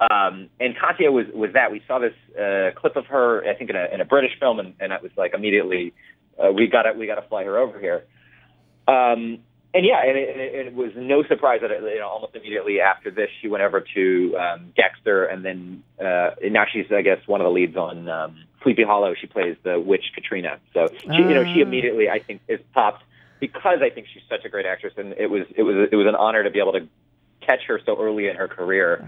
Um, 0.01 0.49
and 0.61 0.75
Katia 0.79 1.11
was 1.11 1.27
was 1.35 1.51
that. 1.55 1.73
We 1.73 1.83
saw 1.89 1.99
this 1.99 2.15
uh, 2.39 2.71
clip 2.79 2.95
of 2.97 3.07
her, 3.07 3.45
I 3.49 3.55
think, 3.55 3.71
in 3.71 3.77
a 3.77 3.87
in 3.93 4.01
a 4.01 4.05
British 4.05 4.39
film, 4.39 4.61
and, 4.61 4.75
and 4.81 4.93
I 4.93 4.99
was 5.01 5.11
like 5.17 5.35
immediately, 5.35 5.93
uh, 6.39 6.53
we 6.53 6.69
got 6.69 6.85
we 6.97 7.07
got 7.07 7.17
to 7.17 7.29
fly 7.29 7.45
her 7.45 7.59
over 7.59 7.81
here. 7.81 8.05
Um, 8.87 9.39
and 9.75 9.85
yeah, 9.85 10.01
and 10.07 10.17
it, 10.17 10.29
and 10.31 10.41
it, 10.41 10.67
it 10.69 10.75
was 10.75 10.93
no 10.97 11.25
surprise 11.25 11.61
that 11.63 11.71
it, 11.71 11.83
you 11.83 11.99
know 11.99 12.09
almost 12.09 12.35
immediately 12.37 12.81
after 12.81 13.11
this, 13.11 13.29
she 13.43 13.49
went 13.49 13.63
over 13.65 13.85
to 13.95 14.37
um, 14.39 14.73
Dexter, 14.77 15.25
and 15.25 15.45
then 15.45 15.83
uh, 16.01 16.31
and 16.43 16.53
now 16.53 16.65
she's 16.73 16.87
I 16.95 17.03
guess 17.03 17.19
one 17.27 17.41
of 17.41 17.45
the 17.47 17.51
leads 17.51 17.77
on 17.77 18.09
um, 18.09 18.45
Sleepy 18.63 18.85
Hollow, 18.85 19.15
she 19.21 19.27
plays 19.27 19.57
the 19.65 19.81
witch 19.81 20.05
Katrina. 20.15 20.59
So 20.75 20.89
she, 21.03 21.23
you 21.23 21.35
know, 21.35 21.45
she 21.53 21.61
Ah. 21.61 21.67
immediately 21.67 22.09
I 22.09 22.21
think 22.21 22.41
is 22.49 22.61
popped 22.73 23.03
because 23.41 23.79
I 23.83 23.91
think 23.91 24.07
she's 24.13 24.23
such 24.29 24.45
a 24.45 24.49
great 24.49 24.67
actress, 24.67 24.95
and 24.97 25.13
it 25.15 25.31
was 25.31 25.47
it 25.57 25.63
was 25.63 25.89
it 25.91 25.97
was 25.97 26.07
an 26.07 26.15
honor 26.15 26.43
to 26.43 26.51
be 26.51 26.59
able 26.59 26.73
to 26.73 26.89
catch 27.41 27.61
her 27.67 27.81
so 27.85 27.97
early 27.99 28.29
in 28.29 28.37
her 28.37 28.47
career 28.47 29.01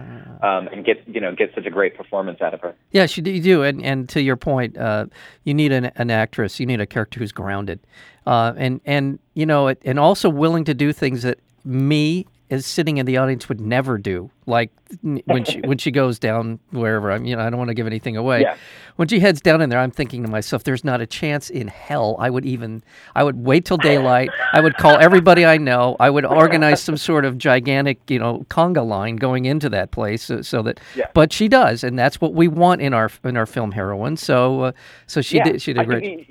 um, 0.42 0.66
and 0.68 0.84
get 0.84 1.06
you 1.06 1.20
know 1.20 1.34
get 1.34 1.52
such 1.54 1.66
a 1.66 1.70
great 1.70 1.96
performance 1.96 2.40
out 2.40 2.54
of 2.54 2.60
her. 2.60 2.74
Yeah, 2.90 3.06
she, 3.06 3.22
you 3.22 3.42
do, 3.42 3.62
and 3.62 3.84
and 3.84 4.08
to 4.10 4.22
your 4.22 4.36
point, 4.36 4.76
uh, 4.76 5.06
you 5.44 5.54
need 5.54 5.72
an, 5.72 5.86
an 5.96 6.10
actress. 6.10 6.58
You 6.58 6.66
need 6.66 6.80
a 6.80 6.86
character 6.86 7.20
who's 7.20 7.32
grounded, 7.32 7.80
uh, 8.26 8.54
and 8.56 8.80
and 8.84 9.18
you 9.34 9.46
know, 9.46 9.68
and 9.68 9.98
also 9.98 10.28
willing 10.28 10.64
to 10.64 10.74
do 10.74 10.92
things 10.92 11.22
that 11.22 11.38
me 11.64 12.26
as 12.50 12.66
sitting 12.66 12.98
in 12.98 13.06
the 13.06 13.16
audience 13.16 13.48
would 13.48 13.60
never 13.60 13.96
do. 13.98 14.30
Like 14.46 14.70
when 15.02 15.44
she 15.44 15.60
when 15.60 15.78
she 15.84 15.90
goes 15.90 16.18
down 16.18 16.58
wherever 16.70 17.12
I'm, 17.12 17.24
you 17.24 17.36
know, 17.36 17.42
I 17.42 17.50
don't 17.50 17.58
want 17.58 17.68
to 17.68 17.74
give 17.74 17.86
anything 17.86 18.16
away. 18.16 18.40
Yeah. 18.42 18.56
When 18.96 19.06
she 19.08 19.20
heads 19.20 19.40
down 19.40 19.60
in 19.62 19.70
there, 19.70 19.78
I'm 19.78 19.90
thinking 19.90 20.22
to 20.24 20.28
myself, 20.30 20.64
"There's 20.64 20.84
not 20.84 21.00
a 21.00 21.06
chance 21.06 21.48
in 21.50 21.68
hell 21.68 22.16
I 22.18 22.30
would 22.30 22.44
even. 22.44 22.82
I 23.14 23.22
would 23.22 23.36
wait 23.44 23.64
till 23.64 23.76
daylight. 23.76 24.30
I 24.52 24.60
would 24.60 24.76
call 24.76 24.96
everybody 24.98 25.46
I 25.46 25.56
know. 25.58 25.96
I 26.00 26.10
would 26.10 26.24
organize 26.24 26.82
some 26.82 26.96
sort 26.96 27.24
of 27.24 27.38
gigantic, 27.38 27.98
you 28.10 28.18
know, 28.18 28.44
conga 28.50 28.86
line 28.86 29.16
going 29.16 29.44
into 29.44 29.68
that 29.70 29.90
place, 29.90 30.24
so, 30.24 30.42
so 30.42 30.62
that. 30.62 30.80
Yeah. 30.96 31.06
But 31.14 31.32
she 31.32 31.48
does, 31.48 31.84
and 31.84 31.98
that's 31.98 32.20
what 32.20 32.34
we 32.34 32.48
want 32.48 32.80
in 32.80 32.92
our 32.92 33.10
in 33.24 33.36
our 33.36 33.46
film 33.46 33.72
heroine. 33.72 34.16
So, 34.16 34.60
uh, 34.62 34.72
so 35.06 35.22
she 35.22 35.36
yeah, 35.36 35.44
did. 35.44 35.62
She 35.62 35.72
did 35.72 35.82
I 35.82 35.84
great. 35.84 36.26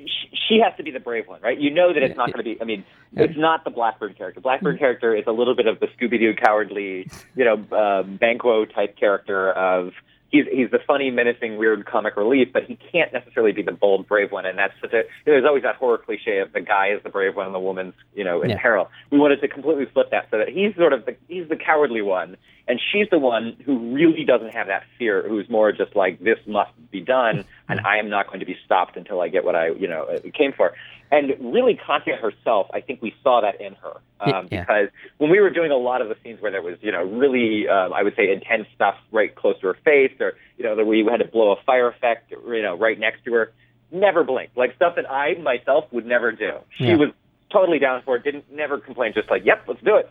she 0.48 0.60
has 0.60 0.74
to 0.78 0.84
be 0.84 0.92
the 0.92 1.00
brave 1.00 1.28
one, 1.28 1.42
right? 1.42 1.60
You 1.60 1.72
know 1.72 1.94
that 1.94 2.04
it's 2.04 2.18
not 2.18 2.28
going 2.34 2.44
to 2.44 2.44
be. 2.44 2.62
I 2.62 2.66
mean, 2.66 2.84
it's 3.14 3.38
not 3.38 3.64
the 3.64 3.72
Blackburn 3.72 4.14
character. 4.14 4.42
Blackburn 4.42 4.76
Mm. 4.76 4.80
character 4.80 5.16
is 5.16 5.24
a 5.26 5.32
little 5.32 5.56
bit 5.56 5.66
of 5.66 5.80
the 5.80 5.88
Scooby 5.88 6.20
Doo 6.20 6.36
cowardly, 6.36 7.10
you 7.36 7.46
know, 7.46 7.56
uh, 7.76 7.99
Banquo 8.04 8.66
type 8.66 8.98
character 8.98 9.52
of. 9.52 9.92
He's, 10.32 10.46
he's 10.52 10.70
the 10.70 10.78
funny, 10.86 11.10
menacing, 11.10 11.58
weird 11.58 11.88
comic 11.88 12.16
relief, 12.16 12.50
but 12.54 12.62
he 12.66 12.78
can't 12.92 13.12
necessarily 13.12 13.52
be 13.52 13.64
the 13.64 13.72
bold, 13.72 14.08
brave 14.08 14.32
one. 14.32 14.46
And 14.46 14.60
that's 14.60 14.76
such 14.80 14.94
a, 14.94 15.02
there's 15.26 15.44
always 15.44 15.64
that 15.64 15.78
horror 15.78 15.98
cliche 15.98 16.38
of 16.38 16.54
the 16.54 16.62
guy 16.62 16.90
is 16.90 17.02
the 17.02 17.10
brave 17.10 17.36
one 17.36 17.48
and 17.48 17.56
the 17.56 17.60
woman's, 17.60 17.96
you 18.14 18.24
know, 18.24 18.44
in 18.44 18.52
Yeah. 18.52 18.62
peril. 18.62 18.92
We 19.10 19.18
wanted 19.18 19.42
to 19.42 19.48
completely 19.48 19.88
flip 19.92 20.12
that 20.12 20.28
so 20.30 20.38
that 20.38 20.50
he's 20.50 20.76
sort 20.76 20.94
of 20.94 21.08
the, 21.08 21.16
he's 21.28 21.50
the 21.50 21.56
cowardly 21.56 22.04
one, 22.04 22.38
and 22.68 22.80
she's 22.92 23.10
the 23.10 23.18
one 23.18 23.58
who 23.66 23.92
really 23.92 24.24
doesn't 24.24 24.54
have 24.54 24.68
that 24.68 24.84
fear, 25.00 25.28
who's 25.28 25.50
more 25.50 25.72
just 25.72 25.96
like, 25.96 26.20
this 26.20 26.38
must 26.46 26.74
be 26.92 27.02
done, 27.02 27.44
and 27.68 27.80
I 27.80 27.98
am 27.98 28.08
not 28.12 28.28
going 28.28 28.40
to 28.42 28.46
be 28.46 28.56
stopped 28.64 28.98
until 28.98 29.22
I 29.22 29.30
get 29.30 29.44
what 29.44 29.56
I, 29.56 29.70
you 29.70 29.88
know, 29.88 30.04
uh, 30.04 30.20
came 30.38 30.54
for. 30.54 30.74
And 31.10 31.34
really, 31.40 31.74
Katia 31.74 32.18
herself, 32.18 32.68
I 32.72 32.82
think 32.82 33.02
we 33.02 33.16
saw 33.24 33.42
that 33.42 33.60
in 33.60 33.74
her. 33.82 33.94
Um, 34.22 34.48
Yeah. 34.52 34.62
Because 34.62 34.90
when 35.18 35.30
we 35.30 35.40
were 35.40 35.50
doing 35.50 35.72
a 35.72 35.78
lot 35.78 36.02
of 36.02 36.10
the 36.10 36.16
scenes 36.24 36.42
where 36.42 36.52
there 36.52 36.62
was, 36.62 36.78
you 36.82 36.92
know, 36.92 37.04
really, 37.04 37.68
um, 37.68 37.94
I 37.94 38.04
would 38.04 38.16
say, 38.16 38.32
intense 38.32 38.68
stuff 38.76 38.96
right 39.12 39.34
close 39.34 39.60
to 39.62 39.68
her 39.68 39.78
face, 39.86 40.12
or, 40.20 40.34
you 40.58 40.64
know, 40.64 40.76
that 40.76 40.86
we 40.86 41.06
had 41.06 41.18
to 41.18 41.26
blow 41.26 41.52
a 41.52 41.62
fire 41.66 41.88
effect, 41.88 42.32
you 42.32 42.62
know, 42.62 42.78
right 42.78 43.00
next 43.00 43.24
to 43.26 43.34
her, 43.34 43.52
never 43.92 44.24
blinked. 44.24 44.58
Like 44.58 44.76
stuff 44.76 44.96
that 44.96 45.10
I 45.10 45.36
myself 45.36 45.86
would 45.92 46.06
never 46.06 46.32
do. 46.32 46.60
She 46.78 46.86
Yeah. 46.86 46.96
was 46.98 47.10
totally 47.50 47.80
down 47.80 48.02
for 48.04 48.16
it, 48.16 48.24
didn't 48.24 48.52
never 48.52 48.78
complain, 48.78 49.14
just 49.14 49.30
like, 49.30 49.46
yep, 49.46 49.64
let's 49.68 49.82
do 49.82 49.96
it. 49.96 50.10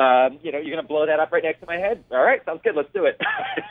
Um, 0.00 0.38
you 0.42 0.50
know, 0.50 0.58
you're 0.58 0.74
going 0.74 0.82
to 0.82 0.88
blow 0.88 1.04
that 1.04 1.20
up 1.20 1.30
right 1.30 1.42
next 1.42 1.60
to 1.60 1.66
my 1.66 1.76
head. 1.76 2.02
All 2.10 2.22
right, 2.22 2.42
sounds 2.46 2.60
good. 2.64 2.74
Let's 2.74 2.92
do 2.94 3.04
it. 3.04 3.20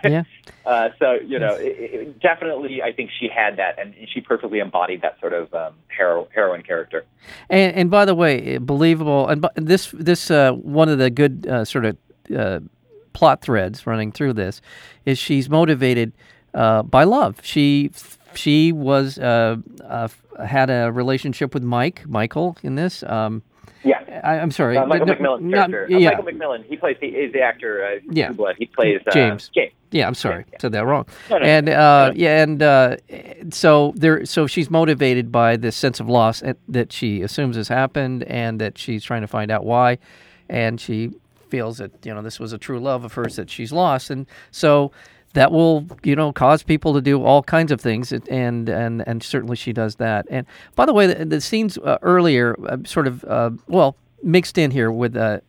Yeah. 0.03 0.23
Uh, 0.65 0.89
so 0.99 1.13
you 1.25 1.39
know, 1.39 1.55
it, 1.55 1.77
it, 1.79 2.19
definitely, 2.19 2.83
I 2.83 2.91
think 2.91 3.09
she 3.17 3.27
had 3.27 3.57
that, 3.57 3.79
and 3.79 3.95
she 4.13 4.21
perfectly 4.21 4.59
embodied 4.59 5.01
that 5.01 5.19
sort 5.19 5.33
of 5.33 5.51
um, 5.55 5.73
hero, 5.95 6.27
heroine 6.35 6.61
character. 6.61 7.05
And, 7.49 7.75
and 7.75 7.89
by 7.89 8.05
the 8.05 8.13
way, 8.13 8.57
uh, 8.57 8.59
believable. 8.59 9.27
And 9.27 9.47
this 9.55 9.89
this 9.97 10.29
uh, 10.29 10.51
one 10.51 10.87
of 10.87 10.99
the 10.99 11.09
good 11.09 11.47
uh, 11.49 11.65
sort 11.65 11.85
of 11.85 11.97
uh, 12.35 12.59
plot 13.13 13.41
threads 13.41 13.87
running 13.87 14.11
through 14.11 14.33
this 14.33 14.61
is 15.05 15.17
she's 15.17 15.49
motivated 15.49 16.13
uh, 16.53 16.83
by 16.83 17.03
love. 17.03 17.39
She 17.41 17.91
she 18.35 18.71
was 18.71 19.17
uh, 19.17 19.57
uh, 19.83 20.07
had 20.43 20.69
a 20.69 20.91
relationship 20.91 21.53
with 21.53 21.63
Mike 21.63 22.07
Michael 22.07 22.57
in 22.61 22.75
this. 22.75 23.01
Um, 23.03 23.41
Yeah. 23.83 24.21
I, 24.23 24.35
I'm 24.39 24.51
sorry, 24.51 24.77
Uh, 24.77 24.85
Michael 24.85 25.07
no- 25.07 25.13
McMillian's 25.15 25.43
not- 25.43 25.69
character. 25.69 25.95
Uh, 25.95 25.99
Michael 25.99 26.23
McMillian. 26.25 26.65
He 26.65 26.75
plays. 26.77 26.97
He 26.99 27.07
is 27.07 27.31
the 27.33 27.41
actor. 27.41 27.83
Uh, 27.85 27.99
Yeah. 28.11 28.31
Blood. 28.31 28.55
He 28.59 28.65
plays 28.65 29.01
uh, 29.07 29.11
James. 29.11 29.49
James. 29.53 29.71
Yeah, 29.91 30.05
I'm 30.07 30.13
sorry, 30.13 30.45
Yeah. 30.51 30.57
said 30.61 30.71
that 30.73 30.85
wrong. 30.85 31.05
No, 31.31 31.39
no, 31.39 31.45
and 31.45 31.67
uh, 31.69 32.11
yeah, 32.15 32.43
and 32.43 32.61
uh, 32.61 32.97
so 33.49 33.93
there, 33.95 34.23
so 34.25 34.45
she's 34.45 34.69
motivated 34.69 35.31
by 35.31 35.57
this 35.57 35.75
sense 35.75 35.99
of 35.99 36.07
loss 36.07 36.43
that 36.67 36.93
she 36.93 37.21
assumes 37.23 37.55
has 37.55 37.67
happened, 37.69 38.23
and 38.25 38.61
that 38.61 38.77
she's 38.77 39.03
trying 39.03 39.21
to 39.21 39.27
find 39.27 39.49
out 39.49 39.65
why, 39.65 39.97
and 40.47 40.79
she 40.79 41.11
feels 41.49 41.79
that 41.79 41.91
you 42.05 42.13
know 42.13 42.21
this 42.21 42.39
was 42.39 42.53
a 42.53 42.57
true 42.59 42.79
love 42.79 43.03
of 43.03 43.13
hers 43.13 43.35
that 43.37 43.49
she's 43.49 43.71
lost, 43.71 44.11
and 44.11 44.27
so 44.51 44.91
that 45.33 45.51
will 45.51 45.85
you 46.03 46.15
know 46.15 46.31
cause 46.31 46.63
people 46.63 46.93
to 46.93 47.01
do 47.01 47.23
all 47.23 47.43
kinds 47.43 47.71
of 47.71 47.79
things, 47.79 48.11
and 48.11 48.69
and 48.69 48.69
and, 48.69 49.23
certainly 49.23 49.55
she 49.55 49.73
does 49.73 49.95
that. 49.95 50.25
And 50.29 50.47
by 50.75 50.85
the 50.85 50.93
way, 50.93 51.07
the, 51.07 51.25
the 51.25 51.41
scenes 51.41 51.77
uh, 51.77 51.97
earlier, 52.01 52.55
uh, 52.67 52.77
sort 52.85 53.07
of 53.07 53.23
uh, 53.25 53.51
well 53.67 53.95
mixed 54.23 54.57
in 54.57 54.71
here 54.71 54.91
with. 54.91 55.15
Uh, 55.15 55.39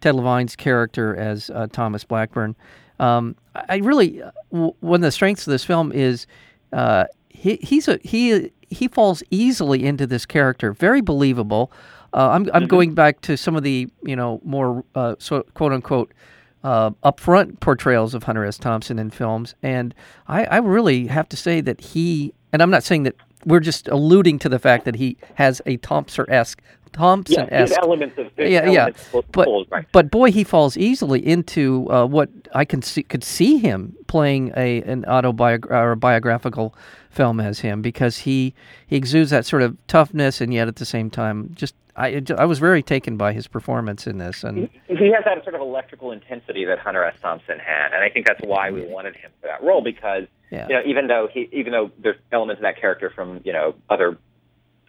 Ted 0.00 0.14
Levine's 0.14 0.56
character 0.56 1.14
as 1.14 1.50
uh, 1.50 1.66
Thomas 1.70 2.04
Blackburn. 2.04 2.56
Um, 2.98 3.36
I 3.54 3.76
really 3.78 4.22
uh, 4.22 4.30
w- 4.52 4.74
one 4.80 5.00
of 5.00 5.02
the 5.02 5.12
strengths 5.12 5.46
of 5.46 5.50
this 5.50 5.64
film 5.64 5.92
is 5.92 6.26
uh, 6.72 7.04
he 7.28 7.56
he's 7.56 7.88
a 7.88 7.98
he 8.02 8.52
he 8.68 8.88
falls 8.88 9.22
easily 9.30 9.84
into 9.84 10.06
this 10.06 10.26
character, 10.26 10.72
very 10.72 11.00
believable. 11.00 11.72
Uh, 12.12 12.30
I'm 12.30 12.50
I'm 12.52 12.66
going 12.66 12.94
back 12.94 13.20
to 13.22 13.36
some 13.36 13.56
of 13.56 13.62
the 13.62 13.88
you 14.02 14.16
know 14.16 14.40
more 14.44 14.84
uh, 14.94 15.16
so, 15.18 15.42
quote 15.54 15.72
unquote. 15.72 16.12
Uh, 16.62 16.90
upfront 17.02 17.58
portrayals 17.60 18.12
of 18.14 18.24
Hunter 18.24 18.44
S. 18.44 18.58
Thompson 18.58 18.98
in 18.98 19.08
films, 19.08 19.54
and 19.62 19.94
I, 20.28 20.44
I 20.44 20.56
really 20.58 21.06
have 21.06 21.26
to 21.30 21.36
say 21.36 21.62
that 21.62 21.80
he, 21.80 22.34
and 22.52 22.60
I'm 22.62 22.70
not 22.70 22.84
saying 22.84 23.04
that 23.04 23.16
we're 23.46 23.60
just 23.60 23.88
alluding 23.88 24.38
to 24.40 24.48
the 24.48 24.58
fact 24.58 24.84
that 24.84 24.96
he 24.96 25.16
has 25.36 25.62
a 25.64 25.78
Thompson 25.78 26.26
esque. 26.28 26.60
Thompson 26.92 27.48
esque 27.52 27.76
elements 27.80 28.18
of. 28.18 28.30
yeah, 28.36 28.46
yeah. 28.68 28.80
elements 28.80 29.14
of 29.14 29.24
But 29.32 29.48
right. 29.70 29.86
but 29.92 30.10
boy, 30.10 30.30
he 30.32 30.44
falls 30.44 30.76
easily 30.76 31.24
into 31.26 31.90
uh, 31.90 32.06
what 32.06 32.28
I 32.54 32.64
can 32.64 32.82
see 32.82 33.02
could 33.02 33.24
see 33.24 33.58
him 33.58 33.96
playing 34.06 34.52
a 34.56 34.82
an 34.82 35.04
autobiographical 35.06 35.76
or 35.76 35.92
a 35.92 35.96
biographical 35.96 36.74
film 37.10 37.40
as 37.40 37.60
him 37.60 37.82
because 37.82 38.18
he 38.18 38.54
he 38.86 38.96
exudes 38.96 39.30
that 39.30 39.44
sort 39.46 39.62
of 39.62 39.76
toughness 39.86 40.40
and 40.40 40.54
yet 40.54 40.68
at 40.68 40.76
the 40.76 40.84
same 40.84 41.10
time 41.10 41.50
just 41.54 41.74
I 41.96 42.22
I 42.38 42.44
was 42.44 42.58
very 42.60 42.82
taken 42.82 43.16
by 43.16 43.32
his 43.32 43.48
performance 43.48 44.06
in 44.06 44.18
this 44.18 44.44
and 44.44 44.68
he 44.86 45.10
has 45.12 45.24
that 45.24 45.42
sort 45.42 45.54
of 45.56 45.60
electrical 45.60 46.12
intensity 46.12 46.64
that 46.66 46.78
Hunter 46.78 47.04
S. 47.04 47.16
Thompson 47.20 47.58
had, 47.58 47.92
and 47.92 48.04
I 48.04 48.08
think 48.10 48.26
that's 48.26 48.40
why 48.42 48.70
we 48.70 48.82
wanted 48.82 49.16
him 49.16 49.30
for 49.40 49.48
that 49.48 49.62
role 49.62 49.82
because 49.82 50.24
Yeah. 50.50 50.68
you 50.68 50.74
know 50.76 50.82
even 50.86 51.08
though 51.08 51.28
he 51.32 51.48
even 51.52 51.72
though 51.72 51.90
there's 51.98 52.16
elements 52.32 52.58
of 52.60 52.62
that 52.62 52.80
character 52.80 53.10
from 53.10 53.40
you 53.44 53.52
know 53.52 53.74
other 53.88 54.16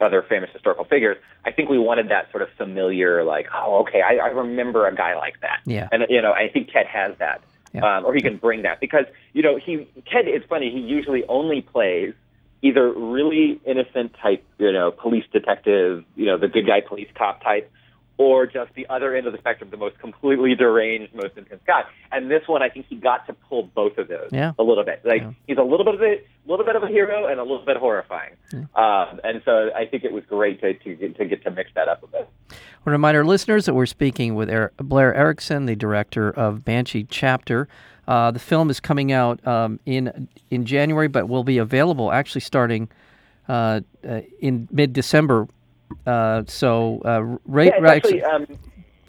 other 0.01 0.21
famous 0.27 0.49
historical 0.51 0.85
figures, 0.85 1.17
I 1.45 1.51
think 1.51 1.69
we 1.69 1.77
wanted 1.77 2.09
that 2.09 2.29
sort 2.31 2.43
of 2.43 2.49
familiar 2.57 3.23
like 3.23 3.47
oh 3.53 3.81
okay 3.81 4.01
I, 4.01 4.15
I 4.17 4.27
remember 4.27 4.87
a 4.87 4.95
guy 4.95 5.15
like 5.15 5.39
that, 5.41 5.59
Yeah. 5.65 5.87
and 5.91 6.05
you 6.09 6.21
know 6.21 6.31
I 6.33 6.49
think 6.49 6.71
Ted 6.71 6.87
has 6.87 7.15
that, 7.19 7.41
Yeah. 7.73 7.97
um, 7.97 8.05
or 8.05 8.13
he 8.13 8.21
can 8.21 8.37
bring 8.37 8.63
that 8.63 8.79
because 8.79 9.05
you 9.33 9.41
know 9.41 9.57
he 9.57 9.87
Ted 10.11 10.27
it's 10.27 10.45
funny 10.47 10.71
he 10.71 10.79
usually 10.79 11.23
only 11.27 11.61
plays 11.61 12.13
either 12.63 12.91
really 12.93 13.59
innocent 13.65 14.13
type, 14.21 14.43
you 14.59 14.71
know, 14.71 14.91
police 14.91 15.25
detective, 15.33 16.03
you 16.15 16.25
know, 16.27 16.37
the 16.37 16.47
good 16.47 16.67
guy 16.67 16.79
police 16.79 17.07
cop 17.15 17.43
type, 17.43 17.71
or 18.21 18.45
just 18.45 18.71
the 18.75 18.85
other 18.89 19.15
end 19.15 19.25
of 19.25 19.33
the 19.33 19.39
spectrum, 19.39 19.69
the 19.71 19.77
most 19.77 19.97
completely 19.99 20.53
deranged, 20.53 21.13
most 21.15 21.35
intense 21.37 21.61
guy. 21.65 21.81
And 22.11 22.29
this 22.29 22.43
one, 22.47 22.61
I 22.61 22.69
think 22.69 22.85
he 22.87 22.95
got 22.95 23.25
to 23.27 23.33
pull 23.33 23.63
both 23.73 23.97
of 23.97 24.07
those 24.07 24.29
Yeah. 24.31 24.51
a 24.59 24.63
little 24.63 24.83
bit. 24.83 25.01
Like 25.03 25.21
Yeah. 25.23 25.31
he's 25.47 25.57
a 25.57 25.63
little 25.63 25.83
bit 25.85 25.95
of 25.95 26.01
a 26.01 26.21
little 26.45 26.65
bit 26.65 26.75
of 26.75 26.83
a 26.83 26.87
hero 26.87 27.25
and 27.27 27.39
a 27.39 27.43
little 27.43 27.65
bit 27.65 27.77
horrifying. 27.77 28.33
Um, 28.53 29.19
and 29.23 29.41
so 29.45 29.71
I 29.75 29.85
think 29.85 30.03
it 30.03 30.11
was 30.13 30.23
great 30.25 30.61
to 30.61 30.73
to 30.73 30.95
get, 30.95 31.17
to 31.17 31.25
get 31.25 31.43
to 31.43 31.51
mix 31.51 31.71
that 31.75 31.87
up 31.87 32.03
a 32.03 32.07
bit. 32.07 32.29
I 32.85 32.89
remind 32.89 33.15
our 33.17 33.23
listeners 33.25 33.65
that 33.65 33.73
we're 33.73 33.85
speaking 33.85 34.35
with 34.35 34.49
er- 34.49 34.71
Blair 34.77 35.13
Erickson, 35.15 35.65
the 35.65 35.75
director 35.75 36.29
of 36.29 36.63
Banshee 36.63 37.05
Chapter. 37.09 37.67
Uh, 38.07 38.31
the 38.31 38.39
film 38.39 38.69
is 38.69 38.79
coming 38.79 39.11
out 39.11 39.45
um, 39.47 39.79
in 39.85 40.27
in 40.49 40.65
January, 40.65 41.07
but 41.07 41.27
will 41.29 41.43
be 41.43 41.57
available 41.57 42.11
actually 42.11 42.41
starting 42.41 42.89
uh, 43.49 43.81
uh, 44.07 44.21
in 44.39 44.67
mid 44.71 44.93
December. 44.93 45.47
Uh, 46.05 46.43
so 46.47 47.01
uh, 47.05 47.21
right, 47.45 47.73
Yeah, 47.75 47.81
right, 47.81 47.97
actually, 47.97 48.23
um, 48.23 48.47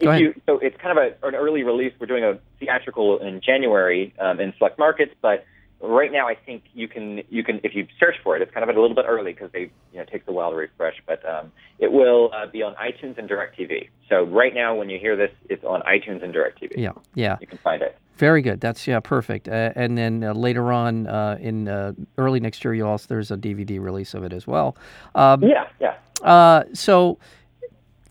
you, 0.01 0.35
so 0.47 0.59
it's 0.59 0.77
kind 0.79 0.99
of 0.99 1.05
a, 1.05 1.27
an 1.27 1.35
early 1.35 1.62
release. 1.62 1.93
We're 1.99 2.07
doing 2.07 2.25
a 2.25 2.39
theatrical 2.59 3.19
in 3.19 3.41
January 3.41 4.15
um, 4.19 4.41
in 4.41 4.53
select 4.59 4.79
markets, 4.79 5.15
but 5.21 5.45
right 5.83 6.12
now 6.12 6.29
I 6.29 6.35
think 6.35 6.65
you 6.75 6.89
can 6.89 7.23
you 7.29 7.43
can 7.43 7.61
if 7.65 7.75
you 7.75 7.87
search 7.99 8.17
for 8.23 8.37
it, 8.37 8.43
it's 8.43 8.53
kind 8.53 8.69
of 8.69 8.75
a 8.75 8.81
little 8.81 8.95
bit 8.95 9.05
early 9.09 9.33
because 9.33 9.51
they 9.53 9.61
you 9.61 9.97
know 9.97 10.03
it 10.03 10.11
takes 10.11 10.27
a 10.29 10.33
while 10.33 10.51
to 10.51 10.57
refresh, 10.57 11.03
but 11.07 11.25
um, 11.29 11.53
it 11.79 11.93
will 11.93 12.31
uh, 12.35 12.47
be 12.47 12.62
on 12.62 12.75
iTunes 12.75 13.19
and 13.19 13.29
DirecTV. 13.29 13.89
So 14.09 14.25
right 14.25 14.55
now, 14.55 14.75
when 14.75 14.89
you 14.89 14.99
hear 14.99 15.17
this, 15.17 15.31
it's 15.49 15.65
on 15.65 15.83
iTunes 15.83 16.23
and 16.23 16.33
DirecTV. 16.35 16.73
yeah, 16.77 16.93
yeah. 17.15 17.37
You 17.41 17.47
can 17.47 17.59
find 17.59 17.83
it. 17.83 17.99
Very 18.17 18.43
good. 18.43 18.61
That's 18.61 18.87
yeah, 18.87 19.01
perfect. 19.01 19.49
Uh, 19.49 19.73
and 19.75 19.97
then 19.99 20.23
uh, 20.23 20.33
later 20.35 20.73
on 20.73 21.07
uh, 21.07 21.39
in 21.41 21.67
uh, 21.67 21.93
early 22.19 22.41
next 22.41 22.65
year, 22.65 22.75
you 22.75 22.87
also 22.87 23.07
there's 23.09 23.31
a 23.31 23.37
DVD 23.37 23.81
release 23.81 24.15
of 24.15 24.23
it 24.23 24.33
as 24.33 24.47
well. 24.47 24.77
Um, 25.15 25.43
Yeah, 25.43 25.69
yeah. 25.81 25.97
Uh, 26.23 26.65
so, 26.73 27.19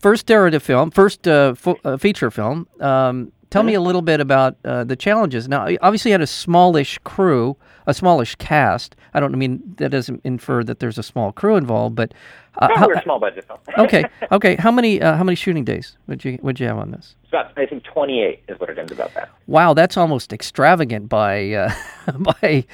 first 0.00 0.28
narrative 0.28 0.62
film, 0.62 0.90
first 0.90 1.26
uh, 1.26 1.54
uh, 1.84 1.96
feature 1.96 2.30
film. 2.30 2.66
Um, 2.80 3.32
tell 3.52 3.62
me 3.62 3.74
a 3.74 3.80
little 3.80 4.02
bit 4.02 4.20
about 4.20 4.56
uh, 4.64 4.82
the 4.84 4.96
challenges. 4.96 5.48
Now, 5.48 5.68
obviously, 5.80 6.10
you 6.10 6.14
had 6.14 6.20
a 6.22 6.26
smallish 6.26 6.98
crew, 7.04 7.56
a 7.86 7.94
smallish 7.94 8.34
cast. 8.36 8.96
I 9.14 9.20
don't 9.20 9.36
mean 9.36 9.60
that 9.76 9.90
doesn't 9.90 10.20
infer 10.24 10.64
that 10.64 10.78
there's 10.80 10.98
a 10.98 11.02
small 11.02 11.32
crew 11.32 11.56
involved, 11.56 11.94
but 11.94 12.12
uh, 12.58 12.68
No, 12.68 12.74
how- 12.76 12.86
we're 12.86 12.94
a 12.94 13.02
small 13.02 13.20
budget 13.20 13.46
film. 13.46 13.58
okay, 13.78 14.04
okay. 14.30 14.56
How 14.56 14.70
many 14.70 15.00
uh, 15.00 15.16
how 15.16 15.24
many 15.24 15.36
shooting 15.36 15.64
days 15.64 15.96
would 16.06 16.24
you 16.24 16.38
would 16.42 16.58
you 16.58 16.66
have 16.66 16.78
on 16.78 16.90
this? 16.90 17.14
It's 17.22 17.30
about, 17.32 17.52
I 17.56 17.66
think 17.66 17.84
28 17.84 18.42
is 18.48 18.58
what 18.60 18.68
it 18.70 18.78
ends 18.78 18.92
about 18.92 19.14
that. 19.14 19.30
Wow, 19.46 19.74
that's 19.74 19.96
almost 19.96 20.32
extravagant 20.32 21.08
by 21.08 21.52
uh, 21.52 21.72
by 22.18 22.64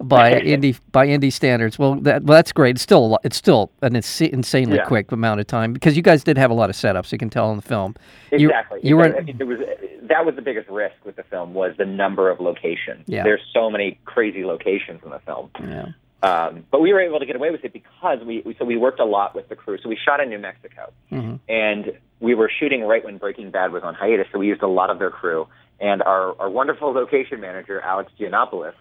by 0.00 0.40
indie 0.40 0.78
by 0.92 1.06
indie 1.06 1.32
standards. 1.32 1.78
Well, 1.78 1.96
that 1.96 2.22
well, 2.22 2.36
that's 2.36 2.52
great. 2.52 2.76
It's 2.76 2.82
still 2.82 2.98
a 3.04 3.06
lot, 3.06 3.20
it's 3.24 3.36
still 3.36 3.70
an 3.82 3.94
insa- 3.94 4.30
insanely 4.30 4.76
Yeah. 4.76 4.84
quick 4.84 5.10
amount 5.12 5.40
of 5.40 5.46
time 5.46 5.72
because 5.72 5.96
you 5.96 6.02
guys 6.02 6.22
did 6.24 6.38
have 6.38 6.50
a 6.50 6.54
lot 6.54 6.70
of 6.70 6.76
setups. 6.76 7.10
You 7.12 7.18
can 7.18 7.30
tell 7.30 7.50
in 7.50 7.56
the 7.56 7.62
film. 7.62 7.94
You- 8.32 8.48
Exactly. 8.48 8.80
You, 8.82 8.96
were 8.96 9.16
I 9.16 9.20
mean, 9.20 9.36
there 9.38 9.46
was 9.46 9.58
that 10.02 10.24
was 10.24 10.36
the 10.36 10.42
biggest 10.42 10.68
risk 10.68 10.94
with 11.04 11.16
the 11.16 11.24
film 11.24 11.52
was 11.54 11.74
the 11.78 11.84
number 11.84 12.30
of 12.30 12.40
locations. 12.40 13.04
Yeah. 13.06 13.24
There's 13.24 13.40
so 13.52 13.70
many 13.70 13.98
crazy 14.04 14.44
locations 14.44 15.00
in 15.04 15.10
the 15.10 15.18
film. 15.20 15.50
yeah. 15.62 15.86
Um, 16.20 16.64
but 16.72 16.80
we 16.80 16.92
were 16.92 17.00
able 17.00 17.20
to 17.20 17.26
get 17.26 17.36
away 17.36 17.50
with 17.52 17.64
it 17.64 17.72
because 17.72 18.18
we, 18.26 18.42
we 18.44 18.56
so 18.58 18.64
we 18.64 18.76
worked 18.76 18.98
a 18.98 19.04
lot 19.04 19.36
with 19.36 19.48
the 19.48 19.54
crew. 19.54 19.78
So 19.80 19.88
we 19.88 19.96
shot 19.96 20.18
in 20.20 20.28
New 20.28 20.38
Mexico, 20.40 20.92
hmm 21.10 21.36
and 21.48 21.92
we 22.20 22.34
were 22.34 22.50
shooting 22.58 22.82
right 22.82 23.04
when 23.04 23.18
Breaking 23.18 23.52
Bad 23.52 23.70
was 23.72 23.84
on 23.84 23.94
hiatus. 23.94 24.26
So 24.32 24.38
we 24.40 24.48
used 24.48 24.62
a 24.62 24.66
lot 24.66 24.90
of 24.90 24.98
their 24.98 25.10
crew, 25.10 25.46
and 25.80 26.02
our 26.02 26.34
our 26.40 26.50
wonderful 26.50 26.92
location 26.92 27.40
manager 27.40 27.80
Alex 27.82 28.10
Giannopoulos 28.18 28.72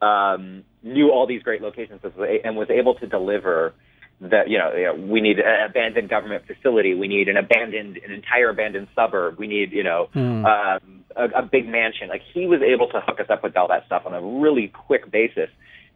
um, 0.00 0.64
knew 0.82 1.10
all 1.10 1.26
these 1.26 1.42
great 1.42 1.62
locations 1.62 2.00
and 2.02 2.56
was 2.56 2.68
able 2.70 2.94
to 2.96 3.06
deliver. 3.06 3.74
That 4.22 4.50
you 4.50 4.58
know, 4.58 4.70
you 4.76 4.84
know, 4.84 4.94
we 5.12 5.22
need 5.22 5.38
an 5.38 5.70
abandoned 5.70 6.10
government 6.10 6.44
facility. 6.46 6.92
We 6.94 7.08
need 7.08 7.28
an 7.28 7.38
abandoned, 7.38 7.96
an 8.04 8.12
entire 8.12 8.50
abandoned 8.50 8.88
suburb. 8.94 9.38
We 9.38 9.46
need, 9.46 9.72
you 9.72 9.82
know, 9.82 10.08
Hmm. 10.12 10.44
um, 10.44 11.04
a, 11.16 11.24
a 11.38 11.42
big 11.42 11.66
mansion. 11.66 12.08
Like 12.08 12.20
he 12.34 12.46
was 12.46 12.60
able 12.60 12.88
to 12.88 13.00
hook 13.00 13.18
us 13.18 13.30
up 13.30 13.42
with 13.42 13.56
all 13.56 13.68
that 13.68 13.86
stuff 13.86 14.02
on 14.04 14.12
a 14.12 14.20
really 14.20 14.68
quick 14.68 15.10
basis, 15.10 15.48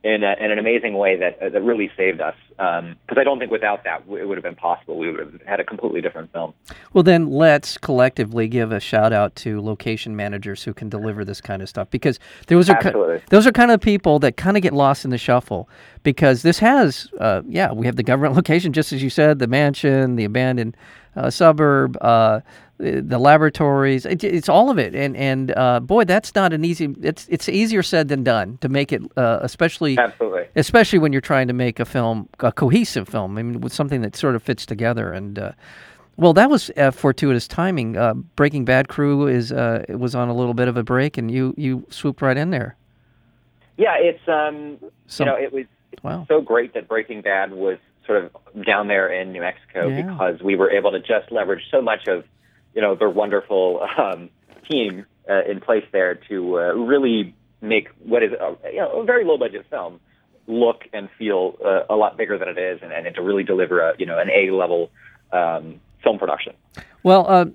in, 0.04 0.22
a, 0.22 0.36
in 0.38 0.50
an 0.50 0.58
amazing 0.58 0.94
way 0.94 1.16
that 1.16 1.40
that 1.40 1.62
really 1.62 1.90
saved 1.96 2.20
us. 2.20 2.34
Because 2.50 3.18
I 3.18 3.24
don't 3.24 3.38
think 3.38 3.50
without 3.50 3.84
that 3.84 4.02
it 4.06 4.28
would 4.28 4.36
have 4.36 4.44
been 4.44 4.54
possible. 4.54 4.98
We 4.98 5.10
would 5.10 5.18
have 5.18 5.42
had 5.46 5.60
a 5.60 5.64
completely 5.64 6.02
different 6.02 6.30
film. 6.30 6.52
Well, 6.92 7.02
then 7.02 7.30
let's 7.30 7.78
collectively 7.78 8.46
give 8.46 8.70
a 8.70 8.80
shout 8.80 9.12
out 9.14 9.34
to 9.36 9.62
location 9.62 10.14
managers 10.14 10.62
who 10.62 10.74
can 10.74 10.90
deliver 10.90 11.24
this 11.24 11.40
kind 11.40 11.62
of 11.62 11.68
stuff 11.70 11.88
because 11.90 12.20
those 12.48 12.68
are 12.68 12.76
Absolutely. 12.76 13.22
those 13.30 13.46
are 13.46 13.52
kind 13.52 13.70
of 13.70 13.80
people 13.80 14.18
that 14.18 14.36
kind 14.36 14.58
of 14.58 14.62
get 14.62 14.74
lost 14.74 15.04
in 15.04 15.10
the 15.10 15.18
shuffle 15.18 15.68
because 16.02 16.42
this 16.42 16.58
has, 16.58 17.08
uh, 17.18 17.40
yeah, 17.48 17.72
we 17.72 17.86
have 17.86 17.96
the 17.96 18.02
government 18.02 18.36
location, 18.36 18.74
just 18.74 18.92
as 18.92 19.02
you 19.02 19.10
said, 19.10 19.38
the 19.38 19.46
mansion, 19.46 20.16
the 20.16 20.24
abandoned 20.24 20.76
uh, 21.16 21.30
suburb, 21.30 21.96
uh, 22.00 22.40
the 22.78 23.18
laboratories. 23.18 24.04
It, 24.04 24.24
it's 24.24 24.48
all 24.48 24.70
of 24.70 24.78
it, 24.78 24.94
and 24.94 25.16
and 25.16 25.56
uh, 25.56 25.80
boy, 25.80 26.04
that's 26.04 26.34
not 26.34 26.52
an 26.52 26.64
easy. 26.64 26.94
It's 27.02 27.26
it's 27.28 27.48
easier 27.48 27.82
said 27.82 28.08
than 28.08 28.24
done 28.24 28.58
to 28.60 28.68
make 28.68 28.92
it, 28.92 29.02
uh, 29.16 29.38
especially 29.42 29.96
Absolutely. 29.98 30.44
especially 30.56 30.98
when 30.98 31.12
you're 31.12 31.20
trying 31.20 31.48
to 31.48 31.54
make 31.54 31.78
a 31.78 31.84
film, 31.84 32.28
a 32.40 32.52
cohesive 32.52 33.08
film. 33.08 33.38
I 33.38 33.42
mean, 33.42 33.60
with 33.60 33.72
something 33.72 34.00
that 34.02 34.16
sort 34.16 34.34
of 34.34 34.42
fits 34.42 34.66
together. 34.66 35.12
And 35.12 35.38
uh, 35.38 35.52
well, 36.16 36.32
that 36.34 36.50
was 36.50 36.70
uh, 36.76 36.90
fortuitous 36.90 37.46
timing. 37.48 37.96
Uh, 37.96 38.14
Breaking 38.14 38.64
Bad 38.64 38.88
crew 38.88 39.26
is 39.26 39.52
uh, 39.52 39.84
was 39.88 40.14
on 40.14 40.28
a 40.28 40.34
little 40.34 40.54
bit 40.54 40.68
of 40.68 40.76
a 40.76 40.82
break, 40.82 41.16
and 41.16 41.30
you 41.30 41.54
you 41.56 41.86
swooped 41.90 42.22
right 42.22 42.36
in 42.36 42.50
there. 42.50 42.76
Yeah, 43.76 43.96
it's 43.98 44.28
um, 44.28 44.78
So 45.06 45.24
you 45.24 45.30
know, 45.30 45.36
it 45.36 45.52
was 45.52 45.64
wow, 46.02 46.24
so 46.28 46.40
great 46.40 46.74
that 46.74 46.88
Breaking 46.88 47.22
Bad 47.22 47.52
was 47.52 47.78
sort 48.06 48.24
of 48.24 48.64
down 48.64 48.88
there 48.88 49.08
in 49.08 49.32
New 49.32 49.40
Mexico 49.40 49.88
Yeah. 49.88 50.02
because 50.02 50.40
we 50.42 50.56
were 50.56 50.70
able 50.70 50.90
to 50.92 51.00
just 51.00 51.30
leverage 51.30 51.62
so 51.70 51.80
much 51.80 52.06
of, 52.08 52.24
you 52.74 52.82
know, 52.82 52.94
their 52.94 53.10
wonderful 53.10 53.86
um, 53.98 54.30
team 54.70 55.06
uh, 55.28 55.42
in 55.50 55.60
place 55.60 55.84
there 55.92 56.14
to 56.28 56.58
uh, 56.58 56.62
really 56.74 57.34
make 57.60 57.88
what 58.04 58.22
is 58.22 58.32
a, 58.32 58.56
you 58.70 58.76
know 58.78 59.00
a 59.00 59.04
very 59.04 59.24
low 59.24 59.38
budget 59.38 59.64
film 59.70 59.98
look 60.46 60.82
and 60.92 61.08
feel 61.18 61.56
uh, 61.64 61.80
a 61.88 61.96
lot 61.96 62.18
bigger 62.18 62.36
than 62.36 62.48
it 62.48 62.58
is, 62.58 62.80
and, 62.82 62.92
and 62.92 63.14
to 63.14 63.22
really 63.22 63.42
deliver 63.42 63.80
a 63.80 63.94
you 63.98 64.04
know 64.04 64.18
an 64.18 64.28
A 64.30 64.50
level 64.50 64.90
um, 65.32 65.80
film 66.02 66.18
production. 66.18 66.52
well. 67.02 67.26
Uh, 67.28 67.46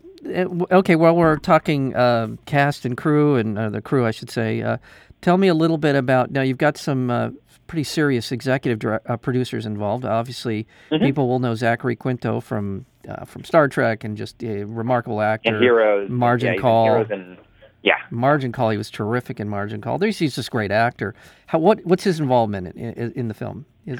okay, 0.71 0.95
well, 0.97 1.15
we're 1.15 1.37
talking 1.37 1.95
uh, 1.95 2.27
cast 2.45 2.85
and 2.85 2.97
crew, 2.97 3.35
and 3.37 3.57
uh, 3.57 3.69
the 3.69 3.81
crew, 3.81 4.05
I 4.05 4.11
should 4.11 4.29
say. 4.29 4.61
Uh, 4.61 4.77
tell 5.21 5.37
me 5.37 5.47
a 5.47 5.53
little 5.53 5.77
bit 5.77 5.95
about. 5.95 6.29
Now, 6.31 6.41
you've 6.41 6.57
got 6.57 6.75
some 6.75 7.09
uh, 7.09 7.29
pretty 7.69 7.85
serious 7.85 8.31
executive 8.33 8.99
uh, 9.05 9.15
producers 9.17 9.65
involved. 9.65 10.03
Obviously, 10.03 10.67
Mm-hmm. 10.91 11.05
people 11.05 11.27
will 11.29 11.39
know 11.39 11.55
Zachary 11.55 11.95
Quinto 11.95 12.41
from 12.41 12.85
uh, 13.07 13.23
from 13.23 13.43
Star 13.45 13.67
Trek, 13.69 14.03
and 14.03 14.17
just 14.17 14.43
a 14.43 14.63
remarkable 14.65 15.21
actor. 15.21 15.53
And 15.55 15.63
heroes, 15.63 16.09
Margin 16.09 16.55
yeah, 16.55 16.59
Call. 16.59 16.85
heroes 16.85 17.07
and 17.11 17.37
yeah. 17.81 17.93
Margin 18.11 18.51
Call, 18.51 18.71
he 18.71 18.77
was 18.77 18.89
terrific 18.89 19.39
in 19.39 19.47
Margin 19.47 19.79
Call. 19.79 19.97
There's, 19.97 20.17
he's 20.19 20.35
just 20.35 20.49
a 20.49 20.51
great 20.51 20.71
actor. 20.71 21.15
How, 21.45 21.59
what, 21.59 21.79
what's 21.85 22.03
his 22.03 22.19
involvement 22.19 22.75
in, 22.75 22.91
in, 22.93 23.11
in 23.13 23.27
the 23.29 23.33
film? 23.33 23.65
Is, 23.85 23.99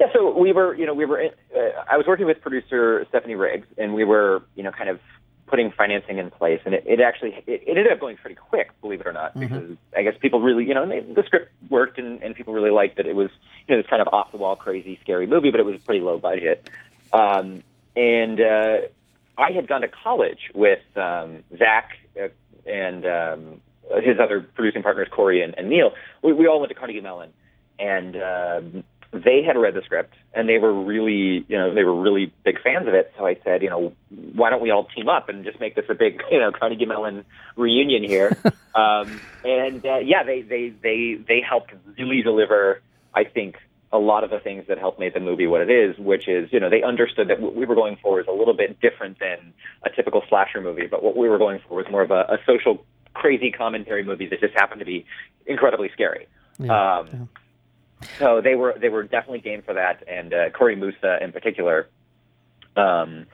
Yeah, 0.00 0.06
so 0.14 0.34
we 0.38 0.52
were, 0.52 0.74
you 0.74 0.86
know, 0.86 0.94
we 0.94 1.04
were. 1.04 1.20
In, 1.20 1.30
uh, 1.54 1.58
I 1.90 1.96
was 1.98 2.06
working 2.06 2.24
with 2.24 2.40
producer 2.40 3.04
Stephanie 3.10 3.34
Riggs, 3.34 3.66
and 3.76 3.92
we 3.92 4.04
were, 4.04 4.42
you 4.54 4.62
know, 4.62 4.70
kind 4.70 4.88
of 4.88 4.98
putting 5.48 5.70
financing 5.70 6.18
in 6.18 6.30
place, 6.30 6.60
and 6.64 6.74
it, 6.74 6.84
it 6.86 7.00
actually 7.00 7.34
it, 7.46 7.62
it 7.66 7.76
ended 7.76 7.92
up 7.92 8.00
going 8.00 8.16
pretty 8.16 8.36
quick, 8.36 8.70
believe 8.80 9.00
it 9.00 9.06
or 9.06 9.12
not, 9.12 9.38
because 9.38 9.76
I 9.96 10.02
guess 10.02 10.14
people 10.20 10.40
really, 10.40 10.64
you 10.64 10.74
know, 10.74 10.82
and 10.82 10.92
they, 10.92 11.00
the 11.00 11.22
script 11.24 11.50
worked, 11.68 11.98
and, 11.98 12.22
and 12.22 12.34
people 12.34 12.54
really 12.54 12.70
liked 12.70 12.96
that 12.96 13.06
it 13.06 13.16
was, 13.16 13.30
you 13.66 13.74
know, 13.74 13.82
this 13.82 13.90
kind 13.90 14.02
of 14.02 14.08
off 14.08 14.30
the 14.32 14.38
wall, 14.38 14.56
crazy, 14.56 14.98
scary 15.02 15.26
movie, 15.26 15.50
but 15.50 15.60
it 15.60 15.66
was 15.66 15.80
pretty 15.82 16.00
low 16.00 16.18
budget, 16.18 16.68
um, 17.12 17.62
and 17.96 18.40
uh, 18.40 18.78
I 19.36 19.52
had 19.52 19.66
gone 19.66 19.80
to 19.80 19.88
college 19.88 20.50
with 20.54 20.84
um, 20.96 21.44
Zach 21.56 21.96
uh, 22.20 22.28
and 22.66 23.06
um, 23.06 23.60
his 24.02 24.18
other 24.20 24.40
producing 24.40 24.82
partners, 24.82 25.08
Corey 25.10 25.42
and, 25.42 25.54
and 25.56 25.68
Neal. 25.68 25.94
We, 26.22 26.32
we 26.32 26.46
all 26.46 26.60
went 26.60 26.70
to 26.70 26.74
Carnegie 26.74 27.00
Mellon, 27.00 27.32
and 27.78 28.16
um, 28.16 28.84
they 29.12 29.42
had 29.42 29.56
read 29.56 29.74
the 29.74 29.82
script, 29.82 30.14
and 30.34 30.48
they 30.48 30.58
were 30.58 30.72
really, 30.72 31.44
you 31.48 31.56
know, 31.56 31.72
they 31.74 31.84
were 31.84 31.98
really 31.98 32.32
big 32.44 32.60
fans 32.62 32.86
of 32.86 32.94
it. 32.94 33.12
So 33.16 33.26
I 33.26 33.36
said, 33.42 33.62
you 33.62 33.70
know, 33.70 33.92
why 34.34 34.50
don't 34.50 34.60
we 34.60 34.70
all 34.70 34.84
team 34.84 35.08
up 35.08 35.28
and 35.28 35.44
just 35.44 35.58
make 35.60 35.74
this 35.74 35.86
a 35.88 35.94
big, 35.94 36.22
you 36.30 36.38
know, 36.38 36.52
Carnegie 36.52 36.86
Mellon 36.86 37.24
reunion 37.56 38.04
here? 38.04 38.36
um, 38.74 39.20
and 39.44 39.84
uh, 39.84 39.98
yeah, 39.98 40.24
they 40.24 40.42
they 40.42 40.70
they 40.82 41.18
they 41.26 41.40
helped 41.40 41.72
really 41.96 42.22
deliver, 42.22 42.82
I 43.14 43.24
think, 43.24 43.56
a 43.92 43.98
lot 43.98 44.24
of 44.24 44.30
the 44.30 44.38
things 44.38 44.66
that 44.68 44.78
helped 44.78 45.00
make 45.00 45.14
the 45.14 45.20
movie 45.20 45.46
what 45.46 45.62
it 45.62 45.70
is, 45.70 45.96
which 45.98 46.28
is, 46.28 46.52
you 46.52 46.60
know, 46.60 46.68
they 46.68 46.82
understood 46.82 47.28
that 47.28 47.40
what 47.40 47.54
we 47.54 47.64
were 47.64 47.74
going 47.74 47.96
for 48.02 48.16
was 48.16 48.26
a 48.28 48.32
little 48.32 48.54
bit 48.54 48.78
different 48.80 49.18
than 49.18 49.54
a 49.84 49.90
typical 49.90 50.22
slasher 50.28 50.60
movie, 50.60 50.86
but 50.86 51.02
what 51.02 51.16
we 51.16 51.28
were 51.28 51.38
going 51.38 51.60
for 51.66 51.76
was 51.76 51.86
more 51.90 52.02
of 52.02 52.10
a, 52.10 52.20
a 52.28 52.38
social, 52.44 52.84
crazy 53.14 53.50
commentary 53.50 54.04
movie 54.04 54.26
that 54.28 54.40
just 54.40 54.52
happened 54.52 54.80
to 54.80 54.84
be 54.84 55.06
incredibly 55.46 55.88
scary. 55.94 56.26
Yeah, 56.58 56.98
um, 56.98 57.28
So 58.18 58.40
they 58.40 58.54
were 58.54 58.74
they 58.80 58.88
were 58.88 59.02
definitely 59.02 59.40
game 59.40 59.62
for 59.62 59.74
that, 59.74 60.04
and 60.06 60.32
uh, 60.32 60.50
Corey 60.50 60.76
Moosa 60.76 61.22
in 61.22 61.32
particular, 61.32 61.88
um, 62.76 63.26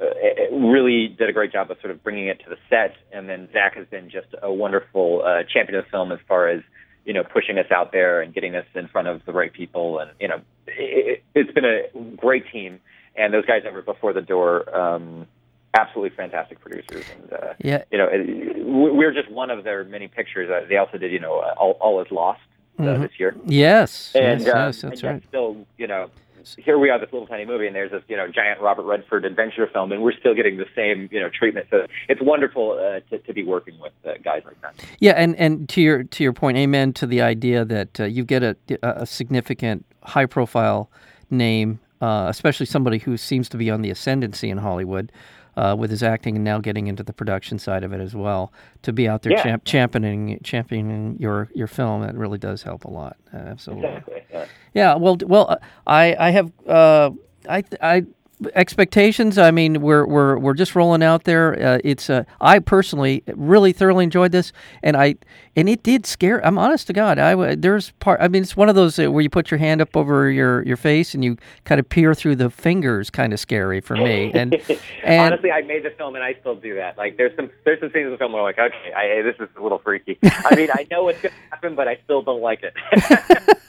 uh, 0.00 0.54
really 0.54 1.08
did 1.08 1.28
a 1.28 1.32
great 1.32 1.52
job 1.52 1.70
of 1.70 1.78
sort 1.80 1.90
of 1.90 2.02
bringing 2.02 2.26
it 2.28 2.40
to 2.44 2.50
the 2.50 2.56
set. 2.68 2.96
And 3.12 3.28
then 3.28 3.48
Zach 3.52 3.74
has 3.76 3.86
been 3.86 4.10
just 4.10 4.28
a 4.42 4.52
wonderful 4.52 5.22
uh, 5.24 5.42
champion 5.44 5.78
of 5.78 5.84
the 5.84 5.90
film 5.90 6.12
as 6.12 6.18
far 6.28 6.48
as 6.48 6.62
you 7.04 7.14
know 7.14 7.24
pushing 7.24 7.58
us 7.58 7.70
out 7.70 7.92
there 7.92 8.20
and 8.20 8.34
getting 8.34 8.54
us 8.54 8.66
in 8.74 8.88
front 8.88 9.08
of 9.08 9.24
the 9.24 9.32
right 9.32 9.52
people. 9.52 9.98
And 9.98 10.10
you 10.20 10.28
know, 10.28 10.40
it, 10.66 11.22
it's 11.34 11.52
been 11.52 11.64
a 11.64 12.16
great 12.16 12.44
team. 12.52 12.80
And 13.14 13.32
those 13.32 13.44
guys 13.44 13.62
that 13.64 13.72
were 13.72 13.82
before 13.82 14.14
the 14.14 14.22
door, 14.22 14.74
um, 14.74 15.26
absolutely 15.74 16.16
fantastic 16.16 16.60
producers. 16.60 17.04
And 17.14 17.32
uh, 17.32 17.54
yeah, 17.58 17.84
you 17.90 17.98
know, 17.98 18.08
it, 18.10 18.64
we're 18.64 19.12
just 19.12 19.30
one 19.30 19.50
of 19.50 19.64
their 19.64 19.84
many 19.84 20.08
pictures. 20.08 20.50
Uh, 20.50 20.66
they 20.68 20.76
also 20.76 20.96
did, 20.98 21.12
you 21.12 21.20
know, 21.20 21.40
uh, 21.40 21.54
all, 21.58 21.72
all 21.80 22.00
is 22.00 22.10
lost 22.10 22.40
uh, 22.78 22.82
Mhm. 22.82 23.02
this 23.02 23.10
year. 23.18 23.34
yes, 23.46 24.12
And, 24.14 24.40
yes, 24.40 24.48
uh, 24.48 24.58
yes, 24.66 24.80
that's 24.82 25.02
right. 25.02 25.22
still, 25.28 25.56
you 25.78 25.86
know, 25.86 26.08
here 26.56 26.76
we 26.78 26.90
are, 26.90 26.98
this 26.98 27.12
little 27.12 27.28
tiny 27.28 27.44
movie, 27.44 27.66
and 27.68 27.76
there's 27.76 27.92
this, 27.92 28.02
you 28.08 28.16
know, 28.16 28.26
giant 28.26 28.60
Robert 28.60 28.82
Redford 28.82 29.24
adventure 29.24 29.68
film, 29.72 29.92
and 29.92 30.02
we're 30.02 30.12
still 30.18 30.34
getting 30.34 30.56
the 30.56 30.66
same, 30.74 31.08
you 31.12 31.20
know, 31.20 31.28
treatment. 31.28 31.66
So 31.70 31.86
it's 32.08 32.20
wonderful 32.20 32.72
uh, 32.72 32.98
to, 33.10 33.18
to 33.18 33.32
be 33.32 33.44
working 33.44 33.78
with 33.80 33.92
uh, 34.04 34.14
guys 34.24 34.42
like 34.44 34.60
that. 34.62 34.74
Yeah, 34.98 35.12
and, 35.12 35.36
and 35.36 35.68
to 35.68 35.80
your 35.80 36.02
to 36.02 36.24
your 36.24 36.32
point, 36.32 36.56
amen 36.56 36.94
to 36.94 37.06
the 37.06 37.22
idea 37.22 37.64
that 37.66 38.00
uh, 38.00 38.04
you 38.04 38.24
get 38.24 38.42
a, 38.42 38.56
a 38.82 39.06
significant 39.06 39.84
high 40.02 40.26
profile 40.26 40.90
name, 41.30 41.78
uh, 42.00 42.26
especially 42.28 42.66
somebody 42.66 42.98
who 42.98 43.16
seems 43.16 43.48
to 43.50 43.56
be 43.56 43.70
on 43.70 43.82
the 43.82 43.90
ascendancy 43.90 44.50
in 44.50 44.58
Hollywood. 44.58 45.12
Uh, 45.54 45.76
with 45.78 45.90
his 45.90 46.02
acting 46.02 46.34
and 46.36 46.44
now 46.44 46.58
getting 46.58 46.86
into 46.86 47.02
the 47.02 47.12
production 47.12 47.58
side 47.58 47.84
of 47.84 47.92
it 47.92 48.00
as 48.00 48.14
well, 48.14 48.50
to 48.80 48.90
be 48.90 49.06
out 49.06 49.20
there 49.20 49.32
Yeah. 49.32 49.42
champ- 49.42 49.64
championing 49.66 50.40
championing 50.42 51.16
your 51.20 51.50
your 51.54 51.66
film, 51.66 52.00
that 52.02 52.14
really 52.14 52.38
does 52.38 52.62
help 52.62 52.84
a 52.86 52.90
lot. 52.90 53.16
Uh, 53.34 53.36
absolutely. 53.36 53.88
Exactly. 53.88 54.22
Yeah. 54.32 54.44
Yeah, 54.74 54.94
well, 54.94 55.18
well, 55.26 55.46
uh, 55.50 55.56
I 55.86 56.16
I 56.18 56.30
have 56.30 56.50
uh, 56.66 57.10
I 57.48 57.64
I 57.82 58.06
expectations. 58.54 59.38
I 59.38 59.50
mean, 59.50 59.80
we're 59.80 60.06
we're 60.06 60.38
we're 60.38 60.54
just 60.54 60.74
rolling 60.74 61.02
out 61.02 61.24
there. 61.24 61.60
Uh, 61.60 61.78
it's 61.84 62.10
uh, 62.10 62.24
I 62.40 62.58
personally 62.58 63.22
really 63.34 63.72
thoroughly 63.72 64.04
enjoyed 64.04 64.32
this, 64.32 64.52
and 64.82 64.96
I 64.96 65.16
and 65.54 65.68
it 65.68 65.82
did 65.82 66.06
scare. 66.06 66.44
I'm 66.44 66.58
honest 66.58 66.86
to 66.88 66.92
God. 66.92 67.18
I 67.18 67.54
there's 67.54 67.90
part. 67.92 68.20
I 68.20 68.28
mean, 68.28 68.42
it's 68.42 68.56
one 68.56 68.68
of 68.68 68.74
those 68.74 68.98
uh, 68.98 69.10
where 69.10 69.22
you 69.22 69.30
put 69.30 69.50
your 69.50 69.58
hand 69.58 69.80
up 69.80 69.96
over 69.96 70.30
your 70.30 70.62
your 70.62 70.76
face 70.76 71.14
and 71.14 71.24
you 71.24 71.36
kind 71.64 71.78
of 71.78 71.88
peer 71.88 72.14
through 72.14 72.36
the 72.36 72.50
fingers. 72.50 73.10
Kind 73.10 73.32
of 73.32 73.40
scary 73.40 73.80
for 73.80 73.96
me. 73.96 74.32
And, 74.34 74.54
and 75.04 75.32
honestly, 75.32 75.50
I 75.50 75.62
made 75.62 75.84
the 75.84 75.90
film 75.90 76.14
and 76.14 76.24
I 76.24 76.34
still 76.40 76.54
do 76.54 76.74
that. 76.76 76.96
Like 76.96 77.16
there's 77.16 77.34
some 77.36 77.50
there's 77.64 77.80
some 77.80 77.90
scenes 77.92 78.06
in 78.06 78.10
the 78.10 78.18
film 78.18 78.32
where 78.32 78.42
I'm 78.42 78.46
like, 78.46 78.58
okay, 78.58 78.92
I, 78.94 79.22
this 79.22 79.36
is 79.40 79.48
a 79.56 79.62
little 79.62 79.78
freaky. 79.78 80.18
I 80.22 80.54
mean, 80.54 80.68
I 80.72 80.86
know 80.90 81.04
what's 81.04 81.20
going 81.20 81.32
to 81.32 81.50
happen, 81.50 81.74
but 81.74 81.88
I 81.88 81.98
still 82.04 82.22
don't 82.22 82.42
like 82.42 82.62
it. 82.62 82.74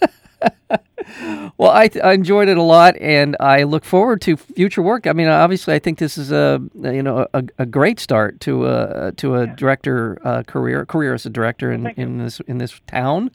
well, 1.58 1.72
I, 1.72 1.90
I, 2.04 2.14
enjoyed 2.14 2.48
it 2.48 2.58
a 2.58 2.62
lot, 2.62 2.96
and 2.98 3.36
I 3.40 3.64
look 3.64 3.86
forward 3.86 4.22
to 4.22 4.38
future 4.38 4.82
work. 4.82 5.08
I 5.08 5.14
mean, 5.14 5.28
obviously, 5.28 5.74
I 5.74 5.80
think 5.80 6.00
this 6.00 6.18
is 6.18 6.32
a 6.32 6.62
you 6.76 7.04
know 7.04 7.28
a, 7.34 7.44
a 7.60 7.66
great 7.66 8.00
start 8.00 8.40
to 8.42 8.68
a 8.68 9.12
to 9.14 9.36
a 9.36 9.48
director 9.48 10.18
uh, 10.24 10.44
career 10.44 10.86
career 10.86 11.14
as 11.14 11.26
a 11.26 11.30
director 11.30 11.72
in, 11.72 11.88
in 11.98 12.18
this 12.18 12.40
in 12.42 12.58
this 12.58 12.80
town 12.88 13.32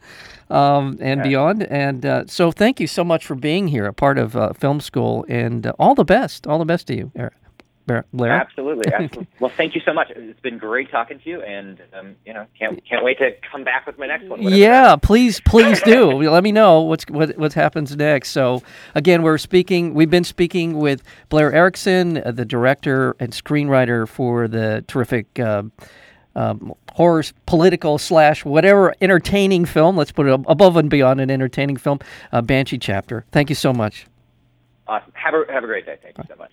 um, 0.51 0.99
and 1.01 1.19
yeah. 1.19 1.23
beyond. 1.23 1.63
And 1.65 2.05
uh, 2.05 2.27
so, 2.27 2.51
thank 2.51 2.81
you 2.81 2.87
so 2.87 3.05
much 3.05 3.27
for 3.27 3.35
being 3.35 3.69
here, 3.69 3.87
a 3.87 3.93
part 3.93 4.19
of 4.19 4.37
uh, 4.37 4.53
film 4.53 4.81
school, 4.81 5.25
and 5.29 5.67
uh, 5.67 5.73
all 5.79 5.95
the 5.95 6.05
best, 6.05 6.47
all 6.47 6.59
the 6.59 6.65
best 6.65 6.87
to 6.89 6.95
you, 6.95 7.13
Eric. 7.15 7.35
Blair? 8.13 8.33
Absolutely, 8.33 8.93
absolutely. 8.93 9.27
well, 9.41 9.53
thank 9.57 9.75
you 9.75 9.81
so 9.85 9.93
much. 9.93 10.11
It's 10.11 10.41
been 10.41 10.59
great 10.59 10.91
talking 10.91 11.19
to 11.19 11.29
you, 11.29 11.43
and 11.43 11.81
um, 11.93 12.17
you 12.25 12.33
know, 12.33 12.47
can't 12.59 12.83
can't 12.85 13.05
wait 13.05 13.19
to 13.19 13.31
come 13.51 13.65
back 13.65 13.87
with 13.87 13.99
my 13.99 14.07
next 14.07 14.29
one. 14.29 14.43
Yeah, 14.43 14.97
please, 14.97 15.41
please 15.41 15.83
do. 15.83 16.13
Let 16.31 16.45
me 16.45 16.53
know 16.53 16.83
what's 16.83 17.05
what 17.09 17.37
what 17.39 17.53
happens 17.55 17.97
next. 17.97 18.31
So 18.31 18.63
again, 18.95 19.23
we're 19.23 19.39
speaking. 19.39 19.95
We've 19.95 20.11
been 20.11 20.25
speaking 20.25 20.79
with 20.79 21.03
Blair 21.29 21.53
Erickson, 21.53 22.19
uh, 22.19 22.33
the 22.33 22.45
director 22.45 23.17
and 23.19 23.33
screenwriter 23.33 24.07
for 24.07 24.49
the 24.49 24.85
terrific. 24.87 25.39
Uh, 25.39 25.65
um, 26.37 26.73
horror, 26.93 27.25
political 27.47 27.99
slash 27.99 28.45
whatever 28.45 28.95
entertaining 29.01 29.65
film. 29.65 29.97
Let's 29.97 30.13
put 30.13 30.27
it 30.27 30.41
above 30.47 30.77
and 30.77 30.89
beyond 30.89 31.21
an 31.21 31.31
entertaining 31.31 31.77
film. 31.77 31.99
Uh, 32.31 32.43
Banshee 32.43 32.79
chapter. 32.79 33.25
Thank 33.33 33.49
you 33.49 33.57
so 33.57 33.73
much. 33.73 34.07
Awesome. 34.87 35.13
Have 35.15 35.35
a 35.35 35.53
have 35.53 35.65
a 35.65 35.67
great 35.67 35.85
day. 35.85 35.99
Thank 36.03 36.17
you 36.17 36.25
so 36.29 36.37
much. 36.37 36.53